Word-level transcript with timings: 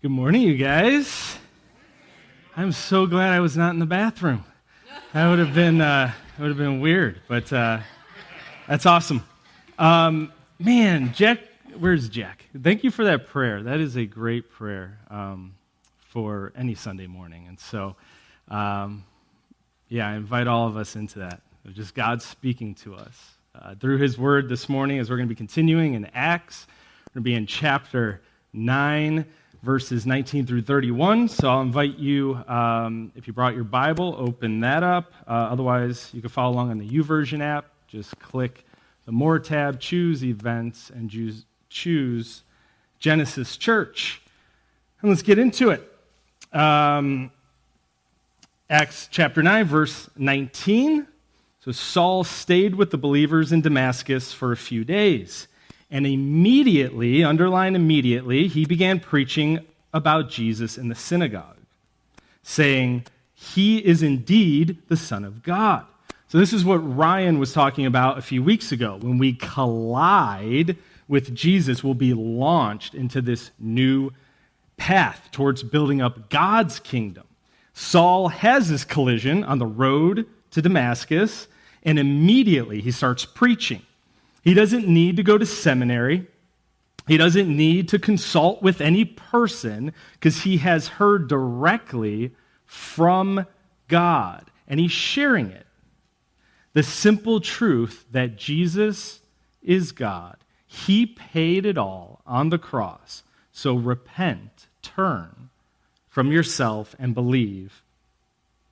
Good 0.00 0.12
morning, 0.12 0.42
you 0.42 0.56
guys. 0.56 1.36
I'm 2.56 2.70
so 2.70 3.04
glad 3.04 3.32
I 3.32 3.40
was 3.40 3.56
not 3.56 3.70
in 3.70 3.80
the 3.80 3.84
bathroom. 3.86 4.44
That 5.12 5.28
would 5.28 5.40
have 5.40 5.52
been 5.56 5.80
uh, 5.80 6.12
would 6.38 6.50
have 6.50 6.56
been 6.56 6.78
weird, 6.78 7.20
but 7.26 7.52
uh, 7.52 7.80
that's 8.68 8.86
awesome. 8.86 9.24
Um, 9.76 10.32
man, 10.60 11.12
Jack, 11.14 11.40
where's 11.76 12.08
Jack? 12.08 12.44
Thank 12.62 12.84
you 12.84 12.92
for 12.92 13.06
that 13.06 13.26
prayer. 13.26 13.60
That 13.64 13.80
is 13.80 13.96
a 13.96 14.06
great 14.06 14.52
prayer 14.52 15.00
um, 15.10 15.56
for 15.98 16.52
any 16.54 16.76
Sunday 16.76 17.08
morning, 17.08 17.48
and 17.48 17.58
so 17.58 17.96
um, 18.46 19.04
yeah, 19.88 20.08
I 20.08 20.14
invite 20.14 20.46
all 20.46 20.68
of 20.68 20.76
us 20.76 20.94
into 20.94 21.18
that. 21.18 21.40
Just 21.72 21.96
God 21.96 22.22
speaking 22.22 22.76
to 22.76 22.94
us 22.94 23.32
uh, 23.60 23.74
through 23.74 23.98
His 23.98 24.16
Word 24.16 24.48
this 24.48 24.68
morning, 24.68 25.00
as 25.00 25.10
we're 25.10 25.16
going 25.16 25.28
to 25.28 25.34
be 25.34 25.36
continuing 25.36 25.94
in 25.94 26.04
Acts. 26.14 26.68
We're 27.08 27.14
going 27.14 27.24
to 27.24 27.30
be 27.30 27.34
in 27.34 27.46
chapter 27.48 28.20
nine 28.52 29.26
verses 29.62 30.06
19 30.06 30.46
through 30.46 30.62
31. 30.62 31.28
So 31.28 31.48
I'll 31.48 31.62
invite 31.62 31.98
you, 31.98 32.36
um, 32.46 33.12
if 33.16 33.26
you 33.26 33.32
brought 33.32 33.54
your 33.54 33.64
Bible, 33.64 34.14
open 34.18 34.60
that 34.60 34.82
up. 34.82 35.12
Uh, 35.26 35.48
otherwise, 35.50 36.10
you 36.12 36.20
can 36.20 36.30
follow 36.30 36.54
along 36.54 36.70
on 36.70 36.78
the 36.78 36.88
YouVersion 36.88 37.40
app. 37.40 37.66
Just 37.88 38.18
click 38.18 38.64
the 39.06 39.12
More 39.12 39.38
tab, 39.38 39.80
choose 39.80 40.22
Events, 40.24 40.90
and 40.90 41.10
choose, 41.70 42.42
Genesis 42.98 43.56
Church. 43.56 44.20
And 45.00 45.10
let's 45.10 45.22
get 45.22 45.38
into 45.38 45.70
it. 45.70 45.90
Um, 46.52 47.30
Acts 48.70 49.08
chapter 49.10 49.42
9, 49.42 49.64
verse 49.64 50.10
19. 50.16 51.06
So 51.60 51.72
Saul 51.72 52.22
stayed 52.24 52.74
with 52.74 52.90
the 52.90 52.98
believers 52.98 53.52
in 53.52 53.62
Damascus 53.62 54.32
for 54.32 54.52
a 54.52 54.56
few 54.56 54.84
days. 54.84 55.48
And 55.90 56.06
immediately, 56.06 57.24
underline 57.24 57.74
immediately, 57.74 58.48
he 58.48 58.66
began 58.66 59.00
preaching 59.00 59.60
about 59.94 60.28
Jesus 60.28 60.76
in 60.76 60.88
the 60.88 60.94
synagogue, 60.94 61.56
saying, 62.42 63.06
He 63.34 63.78
is 63.78 64.02
indeed 64.02 64.78
the 64.88 64.96
Son 64.96 65.24
of 65.24 65.42
God. 65.42 65.86
So, 66.28 66.36
this 66.36 66.52
is 66.52 66.64
what 66.64 66.76
Ryan 66.76 67.38
was 67.38 67.54
talking 67.54 67.86
about 67.86 68.18
a 68.18 68.22
few 68.22 68.42
weeks 68.42 68.70
ago. 68.70 68.98
When 69.00 69.16
we 69.16 69.32
collide 69.32 70.76
with 71.08 71.34
Jesus, 71.34 71.82
we'll 71.82 71.94
be 71.94 72.12
launched 72.12 72.94
into 72.94 73.22
this 73.22 73.50
new 73.58 74.12
path 74.76 75.28
towards 75.32 75.62
building 75.62 76.02
up 76.02 76.28
God's 76.28 76.80
kingdom. 76.80 77.24
Saul 77.72 78.28
has 78.28 78.68
this 78.68 78.84
collision 78.84 79.42
on 79.44 79.58
the 79.58 79.66
road 79.66 80.26
to 80.50 80.60
Damascus, 80.60 81.48
and 81.82 81.98
immediately 81.98 82.82
he 82.82 82.90
starts 82.90 83.24
preaching. 83.24 83.82
He 84.48 84.54
doesn't 84.54 84.88
need 84.88 85.18
to 85.18 85.22
go 85.22 85.36
to 85.36 85.44
seminary. 85.44 86.26
He 87.06 87.18
doesn't 87.18 87.54
need 87.54 87.90
to 87.90 87.98
consult 87.98 88.62
with 88.62 88.80
any 88.80 89.04
person 89.04 89.92
because 90.14 90.40
he 90.40 90.56
has 90.56 90.88
heard 90.88 91.28
directly 91.28 92.34
from 92.64 93.44
God 93.88 94.50
and 94.66 94.80
he's 94.80 94.90
sharing 94.90 95.50
it. 95.50 95.66
The 96.72 96.82
simple 96.82 97.42
truth 97.42 98.06
that 98.12 98.38
Jesus 98.38 99.20
is 99.62 99.92
God. 99.92 100.38
He 100.66 101.04
paid 101.04 101.66
it 101.66 101.76
all 101.76 102.22
on 102.26 102.48
the 102.48 102.56
cross. 102.56 103.24
So 103.52 103.74
repent, 103.74 104.68
turn 104.80 105.50
from 106.08 106.32
yourself, 106.32 106.96
and 106.98 107.14
believe, 107.14 107.82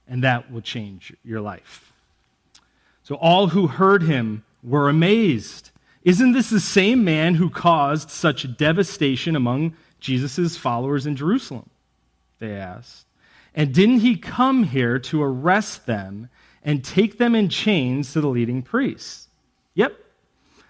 and 0.08 0.24
that 0.24 0.50
will 0.50 0.62
change 0.62 1.14
your 1.22 1.42
life. 1.42 1.92
So 3.02 3.16
all 3.16 3.48
who 3.48 3.66
heard 3.66 4.04
him 4.04 4.42
were 4.66 4.88
amazed. 4.88 5.70
Isn't 6.02 6.32
this 6.32 6.50
the 6.50 6.60
same 6.60 7.04
man 7.04 7.36
who 7.36 7.48
caused 7.48 8.10
such 8.10 8.56
devastation 8.56 9.36
among 9.36 9.74
Jesus' 10.00 10.56
followers 10.56 11.06
in 11.06 11.16
Jerusalem? 11.16 11.70
They 12.38 12.52
asked. 12.52 13.06
And 13.54 13.72
didn't 13.72 14.00
he 14.00 14.16
come 14.16 14.64
here 14.64 14.98
to 14.98 15.22
arrest 15.22 15.86
them 15.86 16.28
and 16.62 16.84
take 16.84 17.16
them 17.16 17.34
in 17.34 17.48
chains 17.48 18.12
to 18.12 18.20
the 18.20 18.28
leading 18.28 18.62
priests? 18.62 19.28
Yep. 19.74 19.96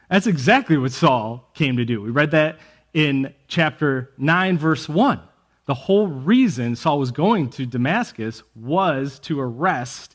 That's 0.09 0.27
exactly 0.27 0.77
what 0.77 0.93
Saul 0.93 1.51
came 1.55 1.77
to 1.79 1.85
do. 1.85 2.01
We 2.01 2.11
read 2.11 2.31
that 2.31 2.59
in 2.95 3.35
chapter 3.49 4.13
9, 4.19 4.59
verse 4.59 4.89
1. 4.89 5.21
The 5.65 5.75
whole 5.75 6.07
reason 6.07 6.77
Saul 6.77 7.01
was 7.01 7.11
going 7.11 7.51
to 7.51 7.67
Damascus 7.67 8.43
was 8.55 9.19
to 9.21 9.41
arrest 9.41 10.15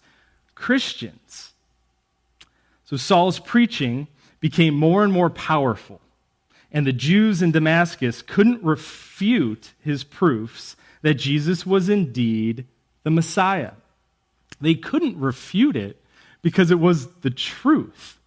Christians. 0.56 1.51
So 2.92 2.98
Saul's 2.98 3.40
preaching 3.40 4.10
became 4.42 4.74
more 4.74 5.06
and 5.06 5.14
more 5.14 5.30
powerful, 5.30 6.02
and 6.74 6.86
the 6.86 6.92
Jews 6.92 7.42
in 7.42 7.54
Damascus 7.54 8.22
couldn't 8.22 8.62
refute 8.62 9.72
his 9.80 10.04
proofs 10.04 10.76
that 11.02 11.14
Jesus 11.14 11.66
was 11.66 11.88
indeed 11.88 12.66
the 13.04 13.10
Messiah. 13.10 13.72
They 14.60 14.76
couldn't 14.76 15.18
refute 15.18 15.78
it 15.78 16.04
because 16.42 16.70
it 16.70 16.82
was 16.82 17.08
the 17.22 17.30
truth. 17.30 18.20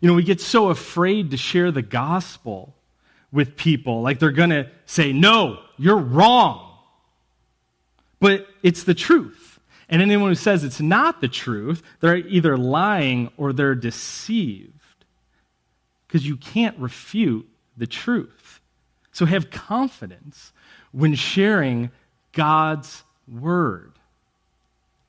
You 0.00 0.08
know, 0.08 0.14
we 0.14 0.22
get 0.22 0.40
so 0.40 0.70
afraid 0.70 1.30
to 1.32 1.36
share 1.36 1.70
the 1.70 1.82
gospel 1.82 2.74
with 3.30 3.54
people, 3.54 4.00
like 4.00 4.18
they're 4.18 4.30
going 4.30 4.48
to 4.48 4.70
say, 4.86 5.12
No, 5.12 5.58
you're 5.76 5.98
wrong. 5.98 6.78
But 8.18 8.46
it's 8.62 8.84
the 8.84 8.94
truth. 8.94 9.55
And 9.88 10.02
anyone 10.02 10.30
who 10.30 10.34
says 10.34 10.64
it's 10.64 10.80
not 10.80 11.20
the 11.20 11.28
truth, 11.28 11.82
they're 12.00 12.16
either 12.16 12.56
lying 12.56 13.30
or 13.36 13.52
they're 13.52 13.74
deceived. 13.74 14.72
Because 16.06 16.26
you 16.26 16.36
can't 16.36 16.76
refute 16.78 17.48
the 17.76 17.86
truth. 17.86 18.60
So 19.12 19.26
have 19.26 19.50
confidence 19.50 20.52
when 20.92 21.14
sharing 21.14 21.90
God's 22.32 23.02
word. 23.28 23.92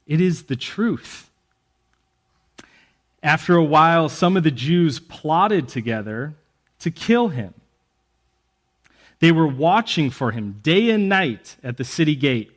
It 0.05 0.21
is 0.21 0.43
the 0.43 0.55
truth. 0.55 1.29
After 3.21 3.55
a 3.55 3.63
while, 3.63 4.09
some 4.09 4.37
of 4.37 4.43
the 4.43 4.51
Jews 4.51 4.99
plotted 4.99 5.67
together 5.67 6.35
to 6.79 6.91
kill 6.91 7.29
him. 7.29 7.53
They 9.19 9.31
were 9.31 9.47
watching 9.47 10.11
for 10.11 10.31
him 10.31 10.59
day 10.61 10.91
and 10.91 11.09
night 11.09 11.57
at 11.63 11.77
the 11.77 11.83
city 11.83 12.15
gate 12.15 12.51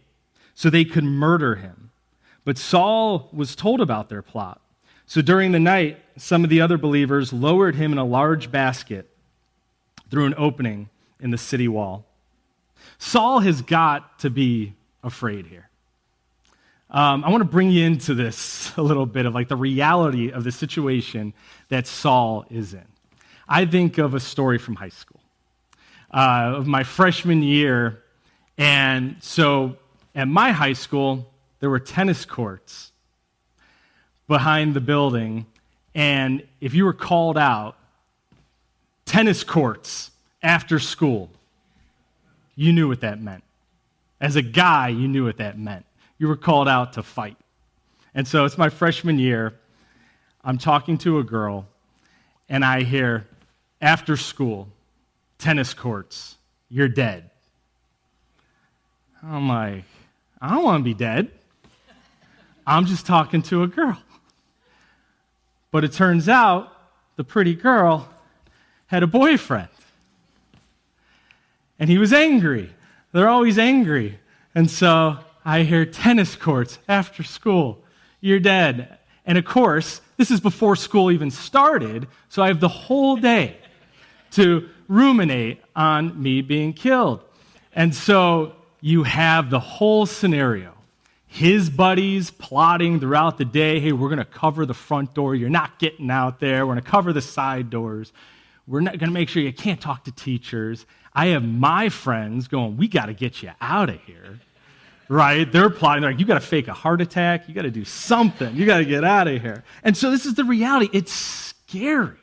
so 0.55 0.69
they 0.69 0.85
could 0.85 1.05
murder 1.05 1.57
him. 1.57 1.91
But 2.45 2.59
Saul 2.59 3.29
was 3.33 3.55
told 3.55 3.81
about 3.81 4.09
their 4.09 4.23
plot. 4.23 4.61
So 5.07 5.21
during 5.21 5.53
the 5.53 5.61
night, 5.61 5.99
some 6.17 6.45
of 6.45 6.51
the 6.51 6.61
other 6.61 6.79
believers 6.79 7.33
lowered 7.33 7.75
him 7.75 7.93
in 7.93 7.99
a 7.99 8.05
large 8.05 8.51
basket 8.51 9.09
through 10.11 10.27
an 10.27 10.35
opening 10.37 10.89
in 11.21 11.31
the 11.31 11.39
city 11.39 11.69
wall. 11.69 12.05
Saul 12.99 13.41
has 13.41 13.63
got 13.63 14.19
to 14.21 14.31
be 14.31 14.75
afraid 15.03 15.47
here. 15.47 15.69
Um, 16.91 17.25
I 17.25 17.31
want 17.31 17.43
to 17.43 17.49
bring 17.49 17.71
you 17.71 17.85
into 17.85 18.15
this 18.15 18.73
a 18.77 18.83
little 18.83 19.07
bit 19.07 19.27
of 19.27 19.35
like 19.35 19.49
the 19.49 19.57
reality 19.57 20.31
of 20.33 20.45
the 20.45 20.53
situation 20.53 21.33
that 21.69 21.87
Saul 21.87 22.45
is 22.51 22.75
in. 22.75 22.87
I 23.49 23.67
think 23.67 23.99
of 23.99 24.15
a 24.15 24.21
story 24.21 24.59
from 24.59 24.77
high 24.77 24.91
school, 24.91 25.21
uh, 26.13 26.55
of 26.57 26.67
my 26.67 26.85
freshman 26.85 27.43
year. 27.43 28.03
And 28.59 29.17
so 29.21 29.77
at 30.15 30.29
my 30.29 30.53
high 30.53 30.73
school, 30.75 31.30
there 31.61 31.71
were 31.71 31.79
tennis 31.79 32.25
courts 32.25 32.93
behind 34.27 34.75
the 34.75 34.81
building. 34.81 35.47
And 35.95 36.47
if 36.61 36.75
you 36.75 36.85
were 36.85 36.95
called 36.95 37.39
out, 37.39 37.77
tennis 39.05 39.45
courts 39.45 40.11
after 40.43 40.79
school, 40.79 41.31
you 42.57 42.73
knew 42.73 42.89
what 42.89 43.01
that 43.01 43.21
meant. 43.21 43.45
As 44.21 44.37
a 44.37 44.43
guy, 44.43 44.89
you 44.89 45.09
knew 45.09 45.25
what 45.25 45.39
that 45.39 45.59
meant. 45.59 45.87
You 46.19 46.29
were 46.29 46.37
called 46.37 46.69
out 46.69 46.95
to 46.95 47.03
fight. 47.03 47.37
And 48.15 48.27
so 48.27 48.45
it's 48.45 48.59
my 48.59 48.69
freshman 48.69 49.19
year. 49.19 49.55
I'm 50.43 50.59
talking 50.59 50.99
to 50.99 51.19
a 51.19 51.25
girl, 51.25 51.67
and 52.49 52.65
I 52.65 52.83
hear, 52.83 53.27
after 53.81 54.17
school, 54.17 54.69
tennis 55.39 55.75
courts, 55.75 56.37
you're 56.69 56.89
dead. 56.89 57.31
I'm 59.23 59.49
like, 59.49 59.85
I 60.41 60.55
don't 60.55 60.65
want 60.65 60.81
to 60.81 60.85
be 60.85 60.95
dead. 60.95 61.31
I'm 62.67 62.87
just 62.87 63.07
talking 63.07 63.43
to 63.43 63.63
a 63.63 63.67
girl. 63.67 64.01
But 65.71 65.85
it 65.85 65.93
turns 65.93 66.29
out 66.29 66.73
the 67.17 67.25
pretty 67.25 67.55
girl 67.55 68.09
had 68.87 69.03
a 69.03 69.07
boyfriend. 69.07 69.69
And 71.79 71.89
he 71.89 71.99
was 71.99 72.13
angry. 72.13 72.71
They're 73.13 73.29
always 73.29 73.59
angry. 73.59 74.19
And 74.55 74.71
so 74.71 75.19
I 75.45 75.63
hear 75.63 75.87
tennis 75.87 76.37
courts 76.37 76.79
after 76.89 77.23
school. 77.23 77.83
You're 78.21 78.41
dead. 78.41 78.99
And 79.25 79.39
of 79.39 79.45
course, 79.45 80.01
this 80.17 80.31
is 80.31 80.41
before 80.41 80.77
school 80.77 81.11
even 81.11 81.31
started, 81.31 82.09
so 82.29 82.43
I 82.43 82.49
have 82.49 82.61
the 82.61 82.69
whole 82.69 83.17
day 83.17 83.57
to 84.33 84.69
ruminate 84.89 85.63
on 85.75 86.21
me 86.21 86.43
being 86.43 86.73
killed. 86.73 87.23
And 87.75 87.95
so 87.95 88.55
you 88.81 89.05
have 89.05 89.51
the 89.51 89.61
whole 89.61 90.05
scenario 90.07 90.75
his 91.33 91.71
buddies 91.71 92.33
plotting 92.33 92.99
throughout 92.99 93.39
the 93.39 93.45
day 93.45 93.79
hey, 93.79 93.93
we're 93.93 94.09
going 94.09 94.19
to 94.19 94.25
cover 94.25 94.67
the 94.67 94.75
front 94.75 95.15
door. 95.15 95.37
You're 95.37 95.49
not 95.49 95.79
getting 95.79 96.11
out 96.11 96.41
there. 96.41 96.67
We're 96.67 96.75
going 96.75 96.85
to 96.85 96.91
cover 96.91 97.13
the 97.13 97.23
side 97.23 97.71
doors. 97.71 98.13
We're 98.67 98.81
not 98.81 98.99
going 98.99 99.11
to 99.11 99.15
make 99.15 99.29
sure 99.29 99.41
you 99.41 99.53
can't 99.53 99.81
talk 99.81 100.05
to 100.05 100.13
teachers. 100.13 100.87
I 101.15 101.27
have 101.27 101.45
my 101.45 101.89
friends 101.89 102.49
going, 102.49 102.77
We 102.77 102.89
got 102.89 103.07
to 103.07 103.15
get 103.15 103.45
you 103.45 103.53
out 103.61 103.91
of 103.91 104.01
here. 104.03 104.41
Right? 105.09 105.51
They're 105.51 105.71
plotting. 105.71 106.03
They're 106.03 106.11
like, 106.11 106.19
You 106.19 106.27
got 106.27 106.35
to 106.35 106.41
fake 106.41 106.67
a 106.67 106.73
heart 106.73 107.01
attack. 107.01 107.49
You 107.49 107.55
got 107.55 107.63
to 107.63 107.71
do 107.71 107.85
something. 107.85 108.57
You 108.57 108.67
got 108.67 108.79
to 108.79 108.85
get 108.85 109.05
out 109.05 109.29
of 109.29 109.41
here. 109.41 109.63
And 109.85 109.97
so 109.97 110.11
this 110.11 110.27
is 110.27 110.35
the 110.35 110.45
reality. 110.45 110.91
It's 110.93 111.13
scary. 111.13 112.19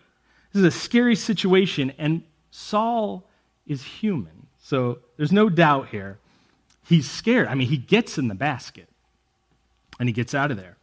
This 0.51 0.59
is 0.59 0.65
a 0.65 0.71
scary 0.71 1.15
situation. 1.15 1.94
And 1.98 2.24
Saul 2.51 3.24
is 3.65 3.81
human. 3.81 4.48
So 4.62 5.00
there's 5.15 5.31
no 5.31 5.48
doubt 5.48 5.88
here. 5.88 6.19
He's 6.83 7.09
scared. 7.09 7.48
I 7.48 7.56
mean, 7.56 7.69
he 7.69 7.77
gets 7.77 8.18
in 8.18 8.27
the 8.27 8.36
basket 8.36 8.89
and 9.99 10.09
he 10.09 10.13
gets 10.13 10.33
out 10.33 10.51
of 10.51 10.57
there. 10.57 10.77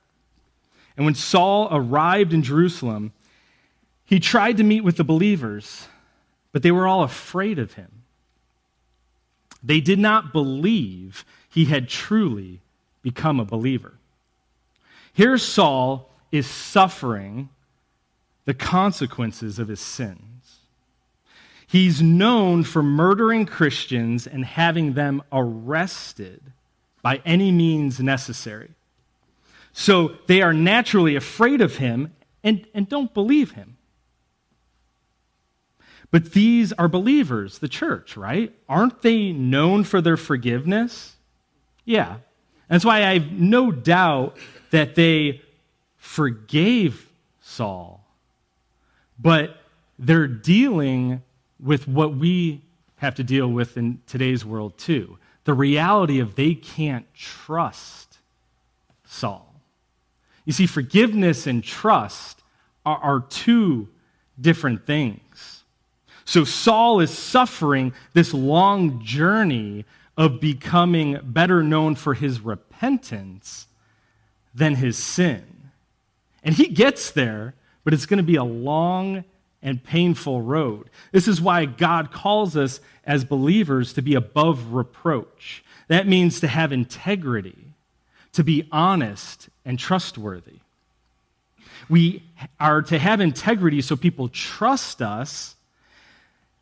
And 0.96 1.04
when 1.04 1.14
Saul 1.14 1.68
arrived 1.70 2.32
in 2.32 2.42
Jerusalem, 2.42 3.12
he 4.04 4.20
tried 4.20 4.58
to 4.58 4.64
meet 4.64 4.82
with 4.84 4.96
the 4.96 5.04
believers, 5.04 5.88
but 6.52 6.62
they 6.62 6.70
were 6.70 6.86
all 6.86 7.02
afraid 7.02 7.58
of 7.58 7.74
him. 7.74 7.90
They 9.62 9.80
did 9.80 9.98
not 9.98 10.32
believe 10.32 11.24
he 11.48 11.64
had 11.64 11.88
truly 11.88 12.60
become 13.02 13.40
a 13.40 13.44
believer. 13.44 13.94
Here, 15.12 15.38
Saul 15.38 16.10
is 16.30 16.46
suffering 16.46 17.48
the 18.44 18.54
consequences 18.54 19.58
of 19.58 19.68
his 19.68 19.80
sins. 19.80 20.58
He's 21.66 22.02
known 22.02 22.62
for 22.62 22.82
murdering 22.82 23.46
Christians 23.46 24.26
and 24.26 24.44
having 24.44 24.92
them 24.92 25.22
arrested 25.32 26.40
by 27.02 27.22
any 27.24 27.50
means 27.50 28.00
necessary. 28.00 28.70
So 29.74 30.16
they 30.28 30.40
are 30.40 30.52
naturally 30.52 31.16
afraid 31.16 31.60
of 31.60 31.76
him 31.76 32.14
and, 32.44 32.64
and 32.74 32.88
don't 32.88 33.12
believe 33.12 33.50
him. 33.50 33.76
But 36.12 36.32
these 36.32 36.72
are 36.74 36.86
believers, 36.86 37.58
the 37.58 37.68
church, 37.68 38.16
right? 38.16 38.54
Aren't 38.68 39.02
they 39.02 39.32
known 39.32 39.82
for 39.82 40.00
their 40.00 40.16
forgiveness? 40.16 41.16
Yeah. 41.84 42.18
That's 42.68 42.84
why 42.84 43.04
I 43.04 43.18
have 43.18 43.32
no 43.32 43.72
doubt 43.72 44.36
that 44.70 44.94
they 44.94 45.42
forgave 45.96 47.10
Saul. 47.40 48.06
But 49.18 49.56
they're 49.98 50.28
dealing 50.28 51.20
with 51.58 51.88
what 51.88 52.14
we 52.14 52.62
have 52.98 53.16
to 53.16 53.24
deal 53.24 53.48
with 53.48 53.76
in 53.76 54.00
today's 54.06 54.44
world, 54.44 54.78
too. 54.78 55.18
The 55.42 55.54
reality 55.54 56.20
of 56.20 56.36
they 56.36 56.54
can't 56.54 57.12
trust 57.12 58.18
Saul. 59.04 59.43
You 60.44 60.52
see, 60.52 60.66
forgiveness 60.66 61.46
and 61.46 61.62
trust 61.62 62.42
are, 62.84 62.98
are 62.98 63.20
two 63.20 63.88
different 64.40 64.86
things. 64.86 65.64
So 66.24 66.44
Saul 66.44 67.00
is 67.00 67.10
suffering 67.10 67.92
this 68.12 68.32
long 68.32 69.04
journey 69.04 69.84
of 70.16 70.40
becoming 70.40 71.18
better 71.22 71.62
known 71.62 71.96
for 71.96 72.14
his 72.14 72.40
repentance 72.40 73.66
than 74.54 74.76
his 74.76 74.96
sin. 74.96 75.44
And 76.42 76.54
he 76.54 76.68
gets 76.68 77.10
there, 77.10 77.54
but 77.82 77.92
it's 77.92 78.06
going 78.06 78.18
to 78.18 78.22
be 78.22 78.36
a 78.36 78.44
long 78.44 79.24
and 79.62 79.82
painful 79.82 80.42
road. 80.42 80.90
This 81.10 81.26
is 81.26 81.40
why 81.40 81.64
God 81.64 82.12
calls 82.12 82.56
us 82.56 82.80
as 83.04 83.24
believers 83.24 83.94
to 83.94 84.02
be 84.02 84.14
above 84.14 84.72
reproach. 84.74 85.64
That 85.88 86.06
means 86.06 86.40
to 86.40 86.46
have 86.46 86.72
integrity, 86.72 87.73
to 88.34 88.44
be 88.44 88.68
honest 88.70 89.48
and 89.64 89.78
trustworthy. 89.78 90.58
We 91.88 92.22
are 92.60 92.82
to 92.82 92.98
have 92.98 93.20
integrity 93.20 93.80
so 93.80 93.96
people 93.96 94.28
trust 94.28 95.02
us 95.02 95.56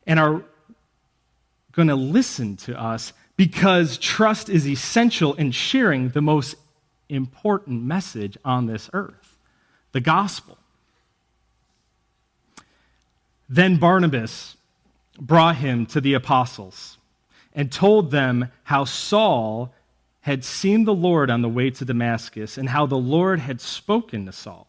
and 0.06 0.18
are 0.18 0.42
going 1.72 1.88
to 1.88 1.96
listen 1.96 2.56
to 2.56 2.80
us 2.80 3.12
because 3.36 3.98
trust 3.98 4.48
is 4.48 4.68
essential 4.68 5.34
in 5.34 5.50
sharing 5.50 6.10
the 6.10 6.20
most 6.20 6.54
important 7.08 7.82
message 7.82 8.36
on 8.44 8.66
this 8.66 8.88
earth 8.92 9.36
the 9.92 10.00
gospel. 10.00 10.56
Then 13.48 13.76
Barnabas 13.76 14.56
brought 15.18 15.56
him 15.56 15.84
to 15.86 16.00
the 16.00 16.14
apostles 16.14 16.96
and 17.54 17.70
told 17.70 18.10
them 18.10 18.50
how 18.64 18.84
Saul 18.84 19.74
had 20.22 20.44
seen 20.44 20.84
the 20.84 20.94
Lord 20.94 21.30
on 21.30 21.42
the 21.42 21.48
way 21.48 21.70
to 21.70 21.84
Damascus 21.84 22.56
and 22.56 22.68
how 22.68 22.86
the 22.86 22.96
Lord 22.96 23.40
had 23.40 23.60
spoken 23.60 24.26
to 24.26 24.32
Saul. 24.32 24.66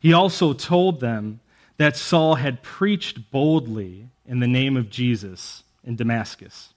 He 0.00 0.12
also 0.12 0.52
told 0.52 1.00
them 1.00 1.40
that 1.76 1.96
Saul 1.96 2.34
had 2.34 2.62
preached 2.62 3.30
boldly 3.30 4.08
in 4.26 4.40
the 4.40 4.48
name 4.48 4.76
of 4.76 4.90
Jesus 4.90 5.62
in 5.84 5.96
Damascus. 5.96 6.74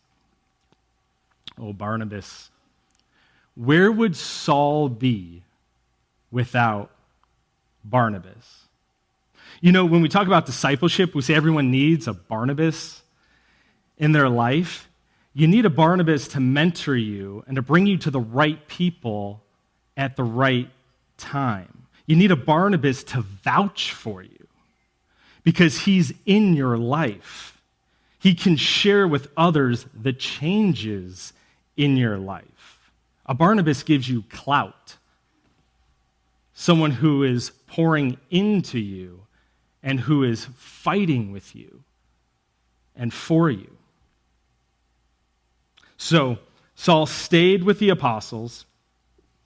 Oh, 1.59 1.73
Barnabas, 1.73 2.49
where 3.55 3.91
would 3.91 4.15
Saul 4.15 4.89
be 4.89 5.41
without 6.31 6.91
Barnabas? 7.83 8.65
You 9.61 9.71
know, 9.71 9.85
when 9.85 10.01
we 10.01 10.09
talk 10.09 10.27
about 10.27 10.45
discipleship, 10.45 11.15
we 11.15 11.21
say 11.21 11.33
everyone 11.33 11.71
needs 11.71 12.07
a 12.07 12.13
Barnabas 12.13 13.01
in 13.97 14.11
their 14.11 14.29
life. 14.29 14.89
You 15.37 15.47
need 15.47 15.65
a 15.65 15.69
Barnabas 15.69 16.29
to 16.29 16.39
mentor 16.39 16.95
you 16.95 17.43
and 17.45 17.57
to 17.57 17.61
bring 17.61 17.85
you 17.85 17.97
to 17.97 18.09
the 18.09 18.21
right 18.21 18.65
people 18.69 19.43
at 19.97 20.15
the 20.15 20.23
right 20.23 20.69
time. 21.17 21.87
You 22.05 22.15
need 22.15 22.31
a 22.31 22.37
Barnabas 22.37 23.03
to 23.03 23.21
vouch 23.21 23.91
for 23.91 24.21
you 24.23 24.47
because 25.43 25.81
he's 25.81 26.13
in 26.25 26.53
your 26.53 26.77
life. 26.77 27.61
He 28.17 28.33
can 28.33 28.55
share 28.55 29.09
with 29.09 29.27
others 29.35 29.85
the 29.93 30.13
changes 30.13 31.33
in 31.75 31.97
your 31.97 32.17
life. 32.17 32.91
A 33.25 33.33
Barnabas 33.33 33.83
gives 33.83 34.07
you 34.07 34.23
clout, 34.29 34.95
someone 36.53 36.91
who 36.91 37.23
is 37.23 37.49
pouring 37.67 38.17
into 38.29 38.79
you 38.79 39.19
and 39.83 39.99
who 39.99 40.23
is 40.23 40.45
fighting 40.55 41.33
with 41.33 41.53
you 41.57 41.83
and 42.95 43.13
for 43.13 43.49
you. 43.49 43.74
So 45.97 46.37
Saul 46.75 47.05
stayed 47.05 47.63
with 47.63 47.79
the 47.79 47.89
apostles 47.89 48.65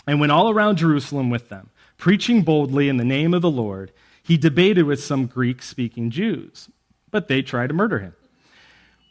and 0.08 0.20
went 0.20 0.32
all 0.32 0.50
around 0.50 0.78
Jerusalem 0.78 1.30
with 1.30 1.50
them, 1.50 1.70
preaching 1.98 2.42
boldly 2.42 2.90
in 2.90 2.98
the 2.98 3.06
name 3.06 3.34
of 3.34 3.42
the 3.42 3.52
Lord. 3.52 3.92
He 4.24 4.38
debated 4.38 4.84
with 4.84 5.04
some 5.04 5.28
Greek 5.28 5.62
speaking 5.62 6.10
Jews, 6.10 6.70
but 7.12 7.28
they 7.28 7.42
tried 7.42 7.68
to 7.68 7.74
murder 7.74 8.00
him. 8.00 8.16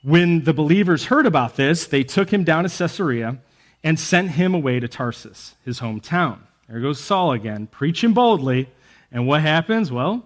When 0.02 0.44
the 0.44 0.52
believers 0.52 1.06
heard 1.06 1.26
about 1.26 1.56
this, 1.56 1.86
they 1.86 2.04
took 2.04 2.32
him 2.32 2.44
down 2.44 2.64
to 2.64 2.70
Caesarea 2.70 3.38
and 3.82 3.98
sent 3.98 4.30
him 4.30 4.54
away 4.54 4.80
to 4.80 4.88
Tarsus, 4.88 5.54
his 5.64 5.80
hometown. 5.80 6.38
There 6.68 6.80
goes 6.80 7.00
Saul 7.00 7.32
again, 7.32 7.66
preaching 7.66 8.12
boldly. 8.12 8.68
And 9.10 9.26
what 9.26 9.40
happens? 9.40 9.90
Well, 9.90 10.24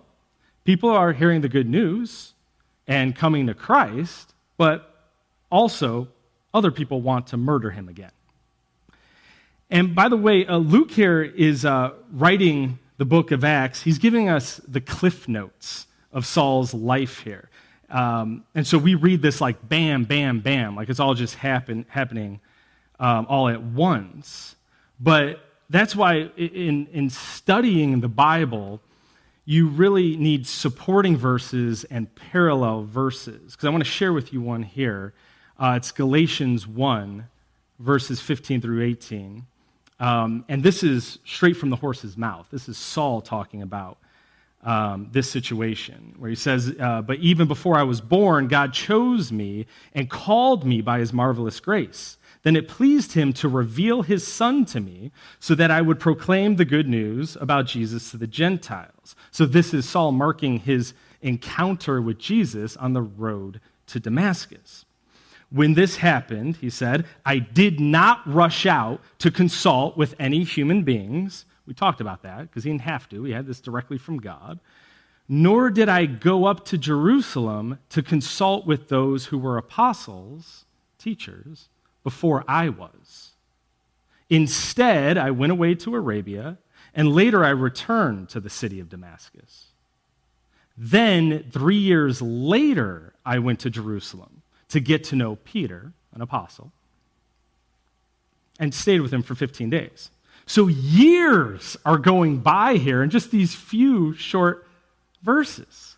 people 0.65 0.91
are 0.91 1.13
hearing 1.13 1.41
the 1.41 1.49
good 1.49 1.69
news 1.69 2.35
and 2.87 3.15
coming 3.15 3.47
to 3.47 3.55
Christ, 3.55 4.35
but 4.57 5.09
also 5.51 6.09
other 6.55 6.71
people 6.71 7.01
want 7.01 7.29
to 7.29 7.37
murder 7.37 7.71
him 7.71 7.89
again. 7.89 8.13
And 9.71 9.95
by 9.95 10.09
the 10.09 10.17
way, 10.17 10.47
uh, 10.47 10.59
Luke 10.59 10.91
here 10.91 11.23
is 11.23 11.65
uh, 11.65 11.93
writing 12.13 12.79
the 12.99 13.07
book 13.07 13.31
of 13.31 13.43
Acts. 13.43 13.83
He's 13.83 13.99
giving 13.99 14.29
us 14.29 14.61
the 14.69 14.81
cliff 14.81 15.29
notes 15.29 15.87
of 16.13 16.27
Saul's 16.27 16.75
life 16.75 17.21
here. 17.21 17.49
Um, 17.89 18.45
and 18.55 18.67
so 18.67 18.79
we 18.79 18.95
read 18.95 19.23
this 19.23 19.41
like 19.41 19.67
bam, 19.67 20.05
bam, 20.05 20.41
bam, 20.41 20.77
like 20.77 20.89
it's 20.89 21.01
all 21.01 21.15
just 21.15 21.37
happen, 21.37 21.87
happening 21.89 22.41
um, 23.01 23.27
all 23.29 23.49
at 23.49 23.63
once. 23.63 24.57
But 25.01 25.41
that's 25.69 25.97
why 25.97 26.31
in, 26.37 26.87
in 26.93 27.11
studying 27.11 28.01
the 28.01 28.09
Bible, 28.09 28.81
you 29.45 29.69
really 29.69 30.17
need 30.17 30.47
supporting 30.47 31.17
verses 31.17 31.85
and 31.85 32.15
parallel 32.15 32.85
verses. 32.85 33.53
Because 33.53 33.67
I 33.67 33.71
want 33.71 33.85
to 33.85 33.91
share 33.91 34.13
with 34.13 34.33
you 34.33 34.41
one 34.41 34.63
here. 34.63 35.15
Uh, 35.59 35.75
it's 35.77 35.93
Galatians 35.93 36.67
1, 36.67 37.27
verses 37.79 38.21
15 38.21 38.61
through 38.61 38.83
18. 38.83 39.47
Um, 40.01 40.45
and 40.49 40.63
this 40.63 40.83
is 40.83 41.19
straight 41.25 41.57
from 41.57 41.71
the 41.71 41.77
horse's 41.77 42.17
mouth. 42.17 42.47
This 42.51 42.69
is 42.69 42.77
Saul 42.77 43.21
talking 43.21 43.63
about 43.63 43.99
um, 44.65 45.09
this 45.13 45.31
situation, 45.31 46.15
where 46.19 46.31
he 46.31 46.37
says, 46.37 46.75
uh, 46.79 47.03
But 47.03 47.19
even 47.19 47.49
before 47.49 47.77
I 47.77 47.83
was 47.83 48.01
born, 48.01 48.49
God 48.49 48.73
chose 48.73 49.33
me 49.33 49.67
and 49.95 50.09
called 50.09 50.65
me 50.65 50.81
by 50.81 50.99
his 50.99 51.13
marvelous 51.13 51.61
grace. 51.61 52.17
Then 52.43 52.57
it 52.57 52.69
pleased 52.69 53.13
him 53.13 53.33
to 53.35 53.49
reveal 53.49 54.03
his 54.03 54.27
son 54.27 54.65
to 54.67 54.81
me 54.81 55.13
so 55.39 55.55
that 55.55 55.71
I 55.71 55.81
would 55.81 56.01
proclaim 56.01 56.57
the 56.57 56.65
good 56.65 56.89
news 56.89 57.37
about 57.41 57.67
Jesus 57.67 58.11
to 58.11 58.17
the 58.17 58.27
Gentiles. 58.27 59.15
So 59.31 59.47
this 59.47 59.73
is 59.73 59.89
Saul 59.89 60.13
marking 60.13 60.59
his 60.59 60.95
encounter 61.21 62.03
with 62.03 62.19
Jesus 62.19 62.77
on 62.77 62.93
the 62.93 63.03
road 63.03 63.61
to 63.89 64.01
Damascus. 64.01 64.85
When 65.53 65.75
this 65.75 65.97
happened, 65.97 66.57
he 66.57 66.71
said, 66.71 67.05
I 67.27 67.39
did 67.39 67.79
not 67.79 68.23
rush 68.27 68.65
out 68.65 69.01
to 69.19 69.31
consult 69.31 69.99
with 69.99 70.15
any 70.19 70.45
human 70.45 70.83
beings. 70.83 71.45
We 71.67 71.75
talked 71.75 72.01
about 72.01 72.23
that 72.23 72.43
because 72.43 72.65
he 72.65 72.71
didn't 72.71 72.83
have 72.83 73.09
to. 73.11 73.23
He 73.25 73.33
had 73.33 73.47
this 73.47 73.61
directly 73.61 73.99
from 73.99 74.19
God. 74.19 74.59
nor 75.29 75.71
did 75.71 75.89
I 75.89 76.05
go 76.05 76.45
up 76.45 76.67
to 76.67 76.79
Jerusalem 76.79 77.79
to 77.89 78.03
consult 78.03 78.67
with 78.67 78.89
those 78.89 79.25
who 79.27 79.39
were 79.39 79.57
apostles, 79.57 80.67
teachers, 80.99 81.71
before 82.03 82.45
I 82.47 82.69
was. 82.69 83.31
Instead, 84.29 85.17
I 85.17 85.31
went 85.31 85.53
away 85.53 85.75
to 85.77 85.95
Arabia, 85.95 86.59
and 86.95 87.09
later 87.13 87.45
I 87.45 87.51
returned 87.51 88.29
to 88.31 88.41
the 88.41 88.51
city 88.51 88.81
of 88.81 88.91
Damascus. 88.91 89.69
Then, 90.77 91.51
three 91.51 91.79
years 91.79 92.21
later, 92.21 93.15
I 93.25 93.39
went 93.39 93.61
to 93.61 93.71
Jerusalem 93.71 94.42
to 94.73 94.81
get 94.81 95.05
to 95.05 95.17
know 95.17 95.37
Peter, 95.37 95.93
an 96.15 96.23
apostle, 96.23 96.73
and 98.59 98.73
stayed 98.73 99.01
with 99.01 99.13
him 99.13 99.23
for 99.23 99.35
15 99.35 99.69
days. 99.69 100.11
So, 100.47 100.67
years 100.67 101.77
are 101.85 101.99
going 101.99 102.39
by 102.39 102.77
here 102.77 103.03
in 103.03 103.11
just 103.11 103.31
these 103.31 103.55
few 103.55 104.15
short 104.15 104.67
verses. 105.23 105.97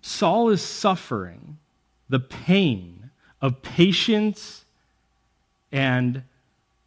Saul 0.00 0.48
is 0.48 0.62
suffering 0.62 1.58
the 2.08 2.20
pain 2.20 3.10
of 3.42 3.60
patience 3.60 4.64
and 5.70 6.22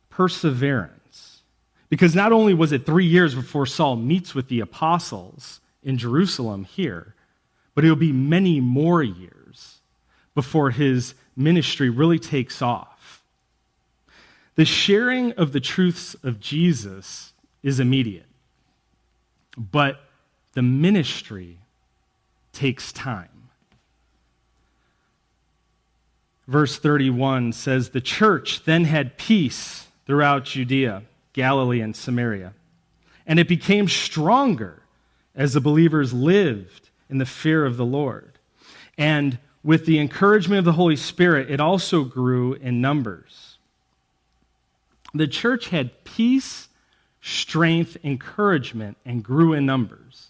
perseverance. 0.10 1.42
Because 1.90 2.16
not 2.16 2.32
only 2.32 2.56
was 2.56 2.72
it 2.72 2.88
three 2.88 3.06
years 3.06 3.36
before 3.36 3.68
Saul 3.68 3.98
meets 3.98 4.34
with 4.34 4.48
the 4.48 4.62
apostles 4.62 5.60
in 5.84 5.98
Jerusalem 5.98 6.66
here, 6.66 7.16
but 7.76 7.86
it 7.86 7.90
will 7.90 7.96
be 7.96 8.12
many 8.12 8.60
more 8.60 9.02
years 9.02 9.80
before 10.36 10.72
his 10.72 11.16
ministry 11.36 11.90
really 11.90 12.20
takes 12.20 12.62
off. 12.62 13.24
The 14.56 14.66
sharing 14.66 15.32
of 15.34 15.54
the 15.54 15.60
truths 15.60 16.16
of 16.24 16.40
Jesus 16.40 17.34
is 17.64 17.80
immediate, 17.80 18.26
but 19.58 20.02
the 20.54 20.62
ministry 20.62 21.60
takes 22.52 22.92
time. 22.92 23.30
Verse 26.48 26.78
31 26.78 27.54
says 27.54 27.90
The 27.90 28.02
church 28.02 28.66
then 28.66 28.84
had 28.84 29.18
peace 29.18 29.88
throughout 30.06 30.46
Judea, 30.46 31.04
Galilee, 31.34 31.80
and 31.80 31.96
Samaria, 31.96 32.54
and 33.28 33.40
it 33.40 33.48
became 33.48 33.88
stronger 33.88 34.79
as 35.40 35.54
the 35.54 35.62
believers 35.62 36.12
lived 36.12 36.90
in 37.10 37.18
the 37.18 37.26
fear 37.26 37.66
of 37.66 37.78
the 37.78 37.86
Lord. 37.86 38.38
And 38.98 39.40
with 39.64 39.86
the 39.86 39.98
encouragement 39.98 40.60
of 40.60 40.66
the 40.66 40.74
Holy 40.74 40.98
Spirit, 40.98 41.50
it 41.50 41.62
also 41.62 42.04
grew 42.04 42.54
in 42.56 42.82
numbers. 42.82 43.58
The 45.14 45.28
church 45.28 45.70
had 45.70 46.04
peace, 46.04 46.68
strength, 47.22 47.96
encouragement, 48.04 48.98
and 49.06 49.24
grew 49.24 49.54
in 49.54 49.66
numbers. 49.66 50.28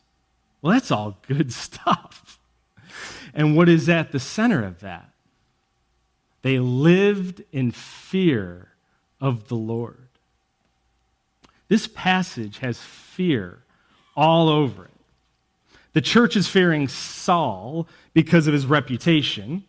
Well, 0.61 0.73
that's 0.73 0.91
all 0.91 1.17
good 1.27 1.51
stuff. 1.65 2.39
And 3.33 3.57
what 3.57 3.67
is 3.67 3.89
at 3.89 4.11
the 4.11 4.19
center 4.19 4.63
of 4.63 4.79
that? 4.81 5.09
They 6.43 6.59
lived 6.59 7.43
in 7.51 7.71
fear 7.71 8.69
of 9.19 9.47
the 9.47 9.55
Lord. 9.55 10.07
This 11.67 11.87
passage 11.87 12.59
has 12.59 12.79
fear 12.79 13.63
all 14.15 14.49
over 14.49 14.85
it. 14.85 14.98
The 15.93 16.01
church 16.01 16.35
is 16.35 16.47
fearing 16.47 16.87
Saul 16.87 17.87
because 18.13 18.47
of 18.47 18.53
his 18.53 18.65
reputation. 18.65 19.63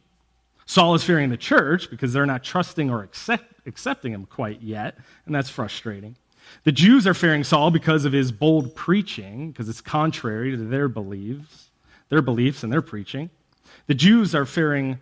Saul 0.66 0.94
is 0.94 1.02
fearing 1.02 1.30
the 1.30 1.36
church 1.36 1.90
because 1.90 2.12
they're 2.12 2.26
not 2.26 2.44
trusting 2.44 2.90
or 2.90 3.02
accept, 3.02 3.54
accepting 3.66 4.12
him 4.12 4.26
quite 4.26 4.62
yet, 4.62 4.98
and 5.26 5.34
that's 5.34 5.50
frustrating. 5.50 6.16
The 6.64 6.72
Jews 6.72 7.06
are 7.06 7.14
fearing 7.14 7.44
Saul 7.44 7.70
because 7.70 8.04
of 8.04 8.12
his 8.12 8.32
bold 8.32 8.74
preaching, 8.74 9.50
because 9.50 9.68
it's 9.68 9.80
contrary 9.80 10.50
to 10.50 10.56
their 10.56 10.88
beliefs, 10.88 11.70
their 12.08 12.22
beliefs 12.22 12.62
and 12.62 12.72
their 12.72 12.82
preaching. 12.82 13.30
The 13.86 13.94
Jews 13.94 14.34
are 14.34 14.46
fearing 14.46 14.98